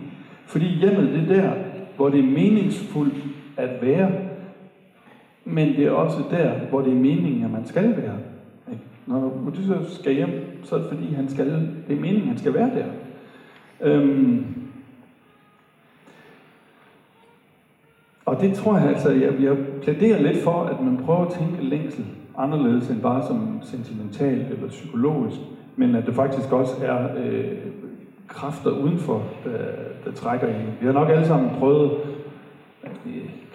Fordi 0.45 0.65
hjemmet, 0.65 1.09
det 1.09 1.37
er 1.37 1.41
der, 1.41 1.51
hvor 1.95 2.09
det 2.09 2.19
er 2.19 2.23
meningsfuldt 2.23 3.23
at 3.57 3.69
være, 3.81 4.11
men 5.45 5.67
det 5.67 5.85
er 5.85 5.91
også 5.91 6.17
der, 6.31 6.51
hvor 6.69 6.81
det 6.81 6.91
er 6.91 6.97
meningen, 6.97 7.43
at 7.43 7.51
man 7.51 7.65
skal 7.65 7.97
være. 7.97 8.15
Når 9.09 9.43
Odysseus 9.47 9.95
skal 9.99 10.13
hjem, 10.13 10.29
så 10.63 10.75
er 10.75 10.79
det 10.79 10.89
fordi, 10.89 11.13
han 11.13 11.29
skal, 11.29 11.45
det 11.87 11.95
er 11.95 11.99
meningen, 11.99 12.27
han 12.27 12.37
skal 12.37 12.53
være 12.53 12.71
der. 12.75 12.85
Øhm, 13.81 14.45
og 18.25 18.41
det 18.41 18.53
tror 18.53 18.77
jeg 18.77 18.87
altså, 18.87 19.11
jeg, 19.11 19.41
jeg 19.41 19.57
plæderer 19.81 20.21
lidt 20.21 20.43
for, 20.43 20.63
at 20.63 20.81
man 20.81 20.97
prøver 20.97 21.25
at 21.25 21.33
tænke 21.33 21.63
længsel 21.63 22.05
anderledes 22.37 22.89
end 22.89 23.01
bare 23.01 23.27
som 23.27 23.59
sentimentalt 23.61 24.51
eller 24.51 24.67
psykologisk, 24.67 25.37
men 25.75 25.95
at 25.95 26.05
det 26.05 26.15
faktisk 26.15 26.51
også 26.51 26.73
er 26.81 27.07
øh, 27.17 27.57
kræfter 28.27 28.71
udenfor, 28.71 29.23
der, 29.45 29.57
der 30.05 30.11
trækker 30.11 30.47
en. 30.47 30.73
Vi 30.79 30.85
har 30.85 30.93
nok 30.93 31.09
alle 31.09 31.27
sammen 31.27 31.49
prøvet, 31.59 31.91
jeg 32.83 32.91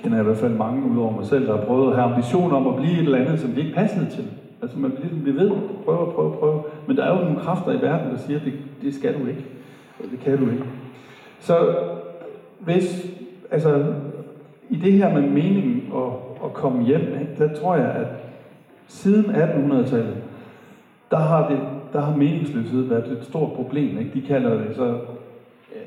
kender 0.03 0.17
jeg 0.17 0.25
i 0.25 0.27
hvert 0.27 0.37
fald 0.37 0.55
mange 0.55 0.91
ud 0.91 0.99
over 0.99 1.17
mig 1.17 1.27
selv, 1.27 1.47
der 1.47 1.57
har 1.57 1.65
prøvet 1.65 1.91
at 1.91 1.97
have 1.97 2.15
ambitioner 2.15 2.57
om 2.57 2.67
at 2.67 2.77
blive 2.77 2.93
et 2.93 2.99
eller 2.99 3.19
andet, 3.19 3.41
som 3.41 3.57
vi 3.57 3.61
ikke 3.61 3.75
passede 3.75 4.11
til. 4.11 4.25
Altså 4.65 4.79
man 4.79 4.93
ligesom 5.01 5.21
bliver 5.21 5.39
ved, 5.39 5.51
prøve, 5.85 6.13
prøve, 6.13 6.33
prøve. 6.33 6.63
Men 6.87 6.97
der 6.97 7.05
er 7.05 7.19
jo 7.19 7.25
nogle 7.25 7.41
kræfter 7.41 7.73
i 7.73 7.83
verden, 7.83 8.11
der 8.11 8.19
siger, 8.19 8.39
at 8.39 8.45
det, 8.45 8.53
det 8.83 8.95
skal 8.95 9.15
du 9.21 9.27
ikke. 9.27 9.45
Det 10.11 10.21
kan 10.21 10.39
du 10.39 10.51
ikke. 10.51 10.65
Så 11.41 11.77
hvis, 12.59 13.07
altså, 13.51 13.95
i 14.71 14.77
det 14.77 14.93
her 14.93 15.15
med 15.15 15.23
meningen 15.23 15.89
og, 15.93 16.39
at 16.45 16.53
komme 16.53 16.85
hjem, 16.85 17.01
ikke, 17.01 17.35
der 17.39 17.55
tror 17.55 17.77
jeg, 17.77 17.91
at 17.91 18.07
siden 18.89 19.25
1800-tallet, 19.25 20.17
der 21.11 21.19
har, 21.19 21.49
det, 21.49 21.61
der 21.93 22.01
har 22.01 22.17
meningsløshed 22.17 22.83
været 22.83 23.13
et 23.13 23.25
stort 23.25 23.53
problem. 23.53 23.99
Ikke? 23.99 24.11
De 24.15 24.23
kalder 24.23 24.55
det 24.55 24.77
så 24.77 24.87
ja, 24.87 25.81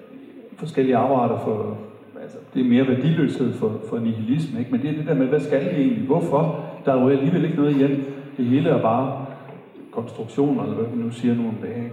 forskellige 0.58 0.98
afarter 0.98 1.40
for, 1.40 1.78
altså 2.22 2.38
det 2.54 2.62
er 2.62 2.70
mere 2.70 2.88
værdiløshed 2.88 3.54
for, 3.54 3.82
for 3.90 4.00
nihilisme, 4.00 4.60
ikke? 4.60 4.72
men 4.72 4.82
det 4.82 4.90
er 4.90 4.96
det 4.96 5.08
der 5.08 5.14
med, 5.14 5.28
hvad 5.28 5.40
skal 5.40 5.66
vi 5.66 5.82
egentlig? 5.82 6.06
Hvorfor? 6.06 6.66
Der 6.86 6.94
er 6.94 7.02
jo 7.02 7.10
alligevel 7.10 7.44
ikke 7.44 7.58
noget 7.58 7.76
hjem. 7.76 8.17
Det 8.38 8.46
hele 8.46 8.70
er 8.70 8.82
bare 8.82 9.26
konstruktioner, 9.92 10.64
eller 10.64 10.76
hvad 10.76 10.86
vi 10.96 11.04
nu 11.04 11.12
siger 11.12 11.36
nu 11.36 11.48
om 11.48 11.56
dagen. 11.62 11.92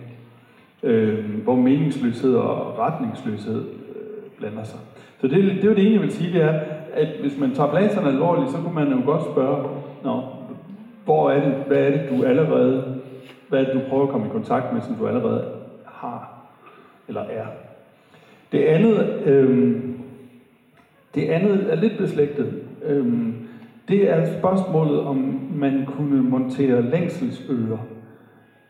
Øh, 0.83 1.42
hvor 1.42 1.54
meningsløshed 1.54 2.35
og 2.35 2.78
retningsløshed 2.78 3.64
øh, 3.64 4.30
blander 4.38 4.64
sig. 4.64 4.78
Så 5.20 5.26
det, 5.26 5.44
det 5.44 5.64
er 5.64 5.68
jo 5.68 5.74
det 5.74 5.87
ene, 5.87 5.94
jeg 5.94 6.02
vil 6.02 6.12
sige, 6.12 6.33
det 6.33 6.42
er, 6.42 6.61
at 6.92 7.09
hvis 7.20 7.38
man 7.38 7.54
tager 7.54 7.70
Platon 7.70 8.07
alvorligt, 8.07 8.50
så 8.50 8.57
kunne 8.57 8.74
man 8.74 8.92
jo 8.92 9.00
godt 9.04 9.22
spørge, 9.22 9.68
Nå, 10.04 10.22
hvor 11.04 11.30
er 11.30 11.44
det, 11.44 11.54
hvad 11.66 11.78
er 11.78 11.90
det, 11.90 12.11
du 12.11 12.24
allerede, 12.24 13.00
hvad 13.48 13.61
er 13.61 13.64
det, 13.64 13.74
du 13.74 13.88
prøver 13.88 14.02
at 14.02 14.11
komme 14.11 14.26
i 14.26 14.30
kontakt 14.30 14.72
med, 14.72 14.83
som 14.83 14.94
du 14.94 15.07
allerede 15.07 15.44
har, 15.87 16.35
eller 17.09 17.20
er. 17.20 17.46
Det 18.52 18.64
andet, 18.64 19.22
øh, 19.26 19.80
det 21.14 21.28
andet 21.28 21.66
er 21.72 21.76
lidt 21.76 21.98
beslægtet. 21.98 22.62
Øh, 22.85 23.35
det 23.88 24.11
er 24.11 24.38
spørgsmålet, 24.38 25.00
om 25.00 25.40
man 25.55 25.87
kunne 25.87 26.23
montere 26.23 26.83
længselsøer. 26.83 27.79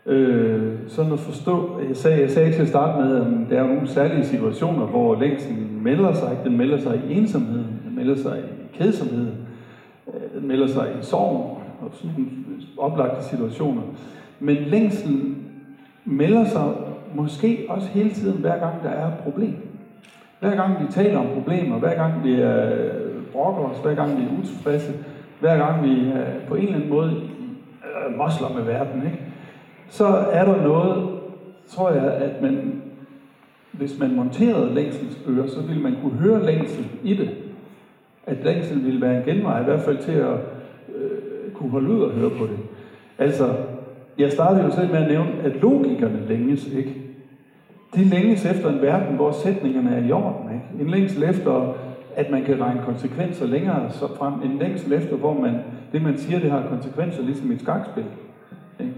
Øh, 0.06 0.72
sådan 0.88 1.12
at 1.12 1.18
forstå, 1.18 1.80
jeg 1.88 1.96
sagde, 1.96 2.20
jeg 2.20 2.30
sagde 2.30 2.52
til 2.52 2.62
at 2.62 2.68
starte 2.68 3.02
med, 3.04 3.16
at 3.16 3.26
der 3.50 3.62
er 3.62 3.66
nogle 3.66 3.88
særlige 3.88 4.24
situationer, 4.24 4.86
hvor 4.86 5.20
længslen 5.20 5.80
melder 5.82 6.12
sig. 6.12 6.38
Den 6.44 6.56
melder 6.56 6.78
sig 6.78 7.00
i 7.08 7.14
ensomheden, 7.14 7.80
den 7.88 7.96
melder 7.96 8.16
sig 8.16 8.38
i 8.38 8.76
kedsomheden, 8.76 9.34
øh, 10.08 10.40
den 10.40 10.48
melder 10.48 10.66
sig 10.66 10.88
i 11.00 11.04
sorg, 11.04 11.62
og 11.80 11.90
sådan 11.92 12.30
oplagte 12.78 13.24
situationer. 13.24 13.82
Men 14.40 14.56
længslen 14.56 15.36
melder 16.04 16.44
sig 16.44 16.72
måske 17.14 17.66
også 17.68 17.88
hele 17.88 18.10
tiden, 18.10 18.40
hver 18.40 18.58
gang 18.58 18.82
der 18.82 18.90
er 18.90 19.06
et 19.06 19.18
problem. 19.22 19.54
Hver 20.40 20.56
gang 20.56 20.80
vi 20.80 20.92
taler 20.92 21.18
om 21.18 21.26
problemer, 21.34 21.78
hver 21.78 21.94
gang 21.94 22.24
vi 22.24 22.40
er 22.40 22.70
brokker 23.32 23.62
os, 23.62 23.78
hver 23.82 23.94
gang 23.94 24.16
vi 24.16 24.22
er 24.22 24.38
utilfredse, 24.38 24.92
hver 25.44 25.56
gang 25.56 25.84
vi 25.84 25.90
øh, 25.90 26.46
på 26.48 26.54
en 26.54 26.62
eller 26.62 26.74
anden 26.74 26.90
måde 26.90 27.10
øh, 27.10 28.18
mosler 28.18 28.48
med 28.54 28.62
verden, 28.62 29.02
ikke? 29.04 29.18
så 29.88 30.06
er 30.32 30.44
der 30.44 30.62
noget, 30.62 31.08
tror 31.68 31.90
jeg, 31.90 32.12
at 32.12 32.42
man, 32.42 32.82
hvis 33.72 33.98
man 33.98 34.16
monterede 34.16 34.74
længselsører, 34.74 35.46
så 35.46 35.60
ville 35.60 35.82
man 35.82 35.96
kunne 36.02 36.12
høre 36.12 36.46
længsel 36.46 36.84
i 37.02 37.14
det. 37.14 37.30
At 38.26 38.44
længsel 38.44 38.84
ville 38.84 39.00
være 39.00 39.16
en 39.16 39.22
genvej, 39.24 39.60
i 39.60 39.64
hvert 39.64 39.80
fald 39.80 39.98
til 39.98 40.12
at 40.12 40.34
øh, 40.94 41.52
kunne 41.54 41.70
holde 41.70 41.90
ud 41.90 42.02
og 42.02 42.10
høre 42.10 42.30
på 42.30 42.44
det. 42.44 42.58
Altså, 43.18 43.54
jeg 44.18 44.32
startede 44.32 44.64
jo 44.64 44.70
selv 44.70 44.90
med 44.90 44.98
at 44.98 45.08
nævne, 45.08 45.32
at 45.44 45.52
logikerne 45.62 46.26
længes, 46.28 46.68
ikke? 46.68 46.94
De 47.94 48.04
længes 48.04 48.46
efter 48.46 48.68
en 48.68 48.82
verden, 48.82 49.16
hvor 49.16 49.32
sætningerne 49.32 49.96
er 49.96 50.04
i 50.04 50.12
orden, 50.12 50.50
ikke? 50.54 50.84
En 50.84 50.90
længsel 50.90 51.22
efter, 51.22 51.76
at 52.16 52.30
man 52.30 52.44
kan 52.44 52.60
regne 52.60 52.80
konsekvenser 52.86 53.46
længere 53.46 53.90
så 53.90 54.08
frem. 54.18 54.32
En 54.44 54.58
længsel 54.58 54.92
efter, 54.92 55.16
hvor 55.16 55.40
man, 55.40 55.54
det 55.92 56.02
man 56.02 56.18
siger, 56.18 56.40
det 56.40 56.50
har 56.50 56.62
konsekvenser, 56.68 57.22
ligesom 57.22 57.50
et 57.50 57.60
skakspil. 57.60 58.04
Ikke? 58.80 58.92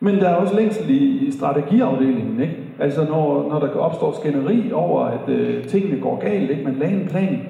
Men 0.00 0.14
der 0.14 0.28
er 0.28 0.34
også 0.34 0.54
længsel 0.54 0.90
i, 0.90 1.26
i 1.26 1.30
strategiafdelingen, 1.30 2.40
ikke? 2.40 2.56
Altså 2.78 3.04
når, 3.04 3.48
når 3.48 3.60
der 3.60 3.68
opstår 3.68 4.12
skænderi 4.20 4.72
over, 4.72 5.04
at 5.04 5.28
øh, 5.28 5.64
tingene 5.64 6.00
går 6.00 6.20
galt, 6.20 6.50
ikke? 6.50 6.64
Man 6.64 6.74
lagde 6.74 7.00
en 7.00 7.08
plan. 7.08 7.40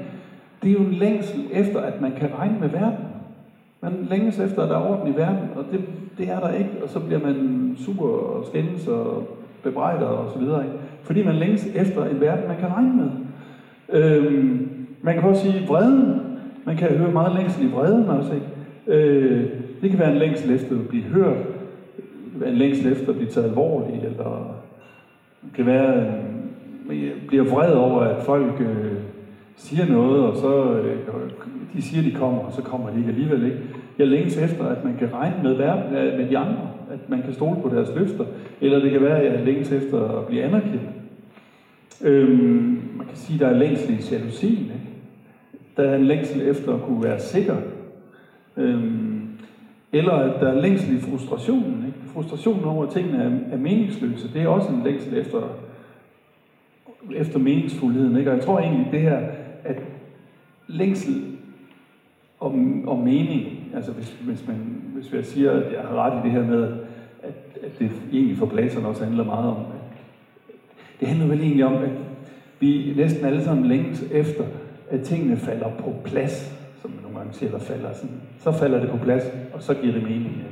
Det 0.62 0.68
er 0.68 0.72
jo 0.72 0.78
en 0.78 0.94
længsel 0.94 1.40
efter, 1.52 1.80
at 1.80 2.00
man 2.00 2.12
kan 2.12 2.30
regne 2.38 2.56
med 2.60 2.68
verden. 2.68 3.04
Man 3.80 4.06
længes 4.10 4.38
efter, 4.38 4.62
at 4.62 4.68
der 4.68 4.76
er 4.78 4.90
orden 4.90 5.12
i 5.12 5.16
verden, 5.16 5.48
og 5.56 5.64
det, 5.72 5.80
det 6.18 6.28
er 6.28 6.40
der 6.40 6.52
ikke, 6.52 6.70
og 6.82 6.88
så 6.88 7.00
bliver 7.00 7.20
man 7.20 7.76
super 7.78 8.06
og 8.06 8.44
skændes 8.46 8.88
og 8.88 9.28
bebrejder 9.62 10.06
og 10.06 10.32
så 10.32 10.38
videre. 10.38 10.64
Ikke? 10.64 10.76
Fordi 11.02 11.22
man 11.22 11.34
længes 11.34 11.66
efter 11.74 12.04
en 12.04 12.20
verden, 12.20 12.48
man 12.48 12.56
kan 12.56 12.68
regne 12.68 12.96
med. 12.96 13.10
Øhm, 13.94 14.68
man 15.02 15.14
kan 15.14 15.22
også 15.22 15.42
sige 15.42 15.66
vreden. 15.68 16.20
Man 16.64 16.76
kan 16.76 16.88
høre 16.88 17.12
meget 17.12 17.34
længsel 17.36 17.64
i 17.64 17.70
vreden 17.70 18.08
også. 18.08 18.30
Ikke? 18.34 18.46
Øh, 18.86 19.44
det 19.82 19.90
kan 19.90 19.98
være 19.98 20.12
en 20.12 20.18
længsel 20.18 20.54
efter 20.54 20.74
at 20.74 20.88
blive 20.88 21.04
hørt. 21.04 21.36
En 22.46 22.54
længsel 22.54 22.92
efter 22.92 23.08
at 23.08 23.16
blive 23.16 23.30
taget 23.30 23.48
alvorligt. 23.48 24.04
Eller 24.04 24.60
det 25.42 25.52
kan 25.54 25.66
være, 25.66 25.94
at 25.94 26.12
man 26.86 27.10
bliver 27.26 27.44
vred 27.44 27.72
over, 27.72 28.00
at 28.00 28.22
folk 28.22 28.60
øh, 28.60 28.92
siger 29.56 29.86
noget, 29.86 30.22
og 30.24 30.36
så 30.36 30.72
øh, 30.72 30.96
de 31.74 31.82
siger, 31.82 32.02
de 32.02 32.10
kommer, 32.10 32.38
og 32.42 32.52
så 32.52 32.62
kommer 32.62 32.90
de 32.90 32.98
ikke 32.98 33.08
alligevel 33.08 33.44
ikke. 33.44 33.58
Jeg 33.98 34.06
længes 34.06 34.38
efter, 34.38 34.64
at 34.66 34.84
man 34.84 34.96
kan 34.98 35.08
regne 35.14 35.36
med, 35.42 35.54
verden, 35.54 35.96
øh, 35.96 36.18
med 36.18 36.28
de 36.28 36.38
andre, 36.38 36.70
at 36.92 37.08
man 37.08 37.22
kan 37.22 37.34
stole 37.34 37.56
på 37.62 37.68
deres 37.76 37.88
løfter, 37.96 38.24
eller 38.60 38.78
det 38.78 38.90
kan 38.90 39.02
være, 39.02 39.20
at 39.20 39.32
jeg 39.32 39.44
længes 39.44 39.72
efter 39.72 40.18
at 40.18 40.26
blive 40.26 40.42
anerkendt. 40.42 40.80
Øhm, 42.02 42.82
man 42.96 43.06
kan 43.06 43.16
sige, 43.16 43.34
at 43.34 43.40
der 43.40 43.46
er 43.46 43.58
længsel 43.58 43.90
i 43.90 44.14
jalousien. 44.14 44.58
Ikke? 44.58 44.88
Der 45.76 45.82
er 45.82 45.96
en 45.96 46.04
længsel 46.04 46.48
efter 46.48 46.74
at 46.74 46.82
kunne 46.82 47.02
være 47.02 47.20
sikker. 47.20 47.56
Øhm, 48.56 49.28
eller 49.92 50.12
at 50.12 50.40
der 50.40 50.48
er 50.48 50.60
længsel 50.60 50.96
i 50.96 51.00
frustrationen. 51.00 51.84
Ikke? 51.86 52.12
Frustrationen 52.14 52.64
over, 52.64 52.86
at 52.86 52.92
tingene 52.92 53.18
er, 53.18 53.54
er 53.54 53.58
meningsløse, 53.58 54.32
det 54.32 54.42
er 54.42 54.48
også 54.48 54.68
en 54.68 54.82
længsel 54.84 55.18
efter, 55.18 55.42
efter 57.14 57.38
meningsfuldheden. 57.38 58.16
Ikke? 58.16 58.30
Og 58.30 58.36
jeg 58.36 58.44
tror 58.44 58.58
egentlig, 58.58 58.88
det 58.92 59.00
her, 59.00 59.20
at 59.64 59.82
længsel 60.66 61.34
om, 62.40 62.88
om 62.88 62.98
mening, 62.98 63.42
altså 63.74 63.92
hvis, 63.92 64.16
hvis, 64.24 64.46
man, 64.48 64.82
hvis 64.94 65.12
jeg 65.12 65.24
siger, 65.24 65.50
at 65.50 65.72
jeg 65.72 65.80
har 65.80 65.96
ret 65.96 66.20
i 66.20 66.22
det 66.24 66.32
her 66.32 66.46
med, 66.46 66.62
at, 67.22 67.58
at 67.62 67.78
det 67.78 67.90
egentlig 68.12 68.36
for 68.36 68.46
Platon 68.46 68.84
også 68.84 69.04
handler 69.04 69.24
meget 69.24 69.50
om, 69.50 69.56
det 71.00 71.08
handler 71.08 71.26
vel 71.26 71.40
egentlig 71.40 71.64
om, 71.64 71.74
at 71.74 71.90
vi 72.60 72.92
næsten 72.96 73.24
alle 73.24 73.44
sammen 73.44 73.66
længes 73.66 74.04
efter, 74.12 74.44
at 74.90 75.00
tingene 75.00 75.36
falder 75.36 75.68
på 75.78 75.94
plads, 76.04 76.54
som 76.82 76.90
man 76.90 77.02
nogle 77.02 77.18
gange 77.18 77.32
siger, 77.32 77.50
der 77.50 77.58
falder 77.58 77.92
sådan. 77.92 78.20
Så 78.38 78.52
falder 78.52 78.80
det 78.80 78.90
på 78.90 78.96
plads, 78.96 79.24
og 79.54 79.62
så 79.62 79.74
giver 79.74 79.92
det 79.92 80.02
mening. 80.02 80.42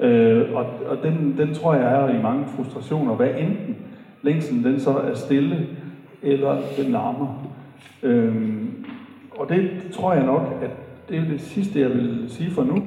Ja. 0.00 0.06
Øh, 0.06 0.54
og 0.54 0.66
og 0.86 0.98
den, 1.02 1.34
den 1.38 1.54
tror 1.54 1.74
jeg 1.74 1.92
er 1.92 2.18
i 2.18 2.22
mange 2.22 2.44
frustrationer, 2.46 3.14
hvad 3.14 3.28
enten 3.38 3.76
længsen 4.22 4.64
den 4.64 4.80
så 4.80 4.90
er 4.90 5.14
stille, 5.14 5.66
eller 6.22 6.62
den 6.76 6.92
larmer. 6.92 7.52
Øh, 8.02 8.34
og 9.30 9.48
det 9.48 9.70
tror 9.92 10.14
jeg 10.14 10.26
nok, 10.26 10.42
at 10.62 10.70
det 11.08 11.18
er 11.18 11.24
det 11.24 11.40
sidste, 11.40 11.80
jeg 11.80 11.90
vil 11.90 12.24
sige 12.28 12.50
for 12.50 12.64
nu. 12.64 12.82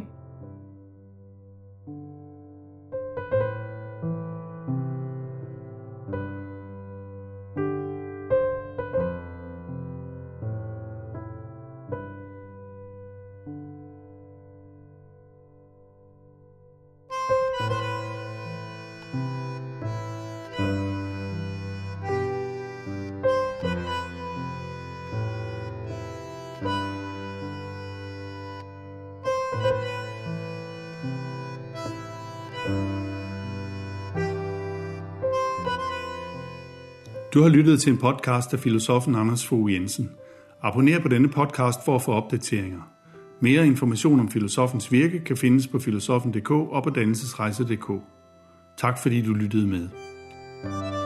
Du 37.36 37.42
har 37.42 37.50
lyttet 37.50 37.82
til 37.82 37.92
en 37.92 37.98
podcast 37.98 38.54
af 38.54 38.60
filosofen 38.60 39.16
Anders 39.16 39.48
Fogh 39.48 39.74
Jensen. 39.74 40.12
Abonner 40.62 41.00
på 41.00 41.08
denne 41.08 41.30
podcast 41.30 41.86
for 41.86 41.96
at 41.96 42.02
få 42.02 42.12
opdateringer. 42.12 42.80
Mere 43.40 43.68
information 43.68 44.20
om 44.20 44.32
filosofens 44.32 44.92
virke 44.92 45.20
kan 45.20 45.38
findes 45.38 45.68
på 45.68 45.80
filosofen.dk 45.80 46.52
og 46.52 46.84
på 46.84 46.90
dannelsesrejse.dk. 46.90 47.92
Tak 48.78 48.98
fordi 49.02 49.22
du 49.22 49.34
lyttede 49.34 49.68
med. 49.68 49.90
thank 50.64 50.96
you 50.96 51.05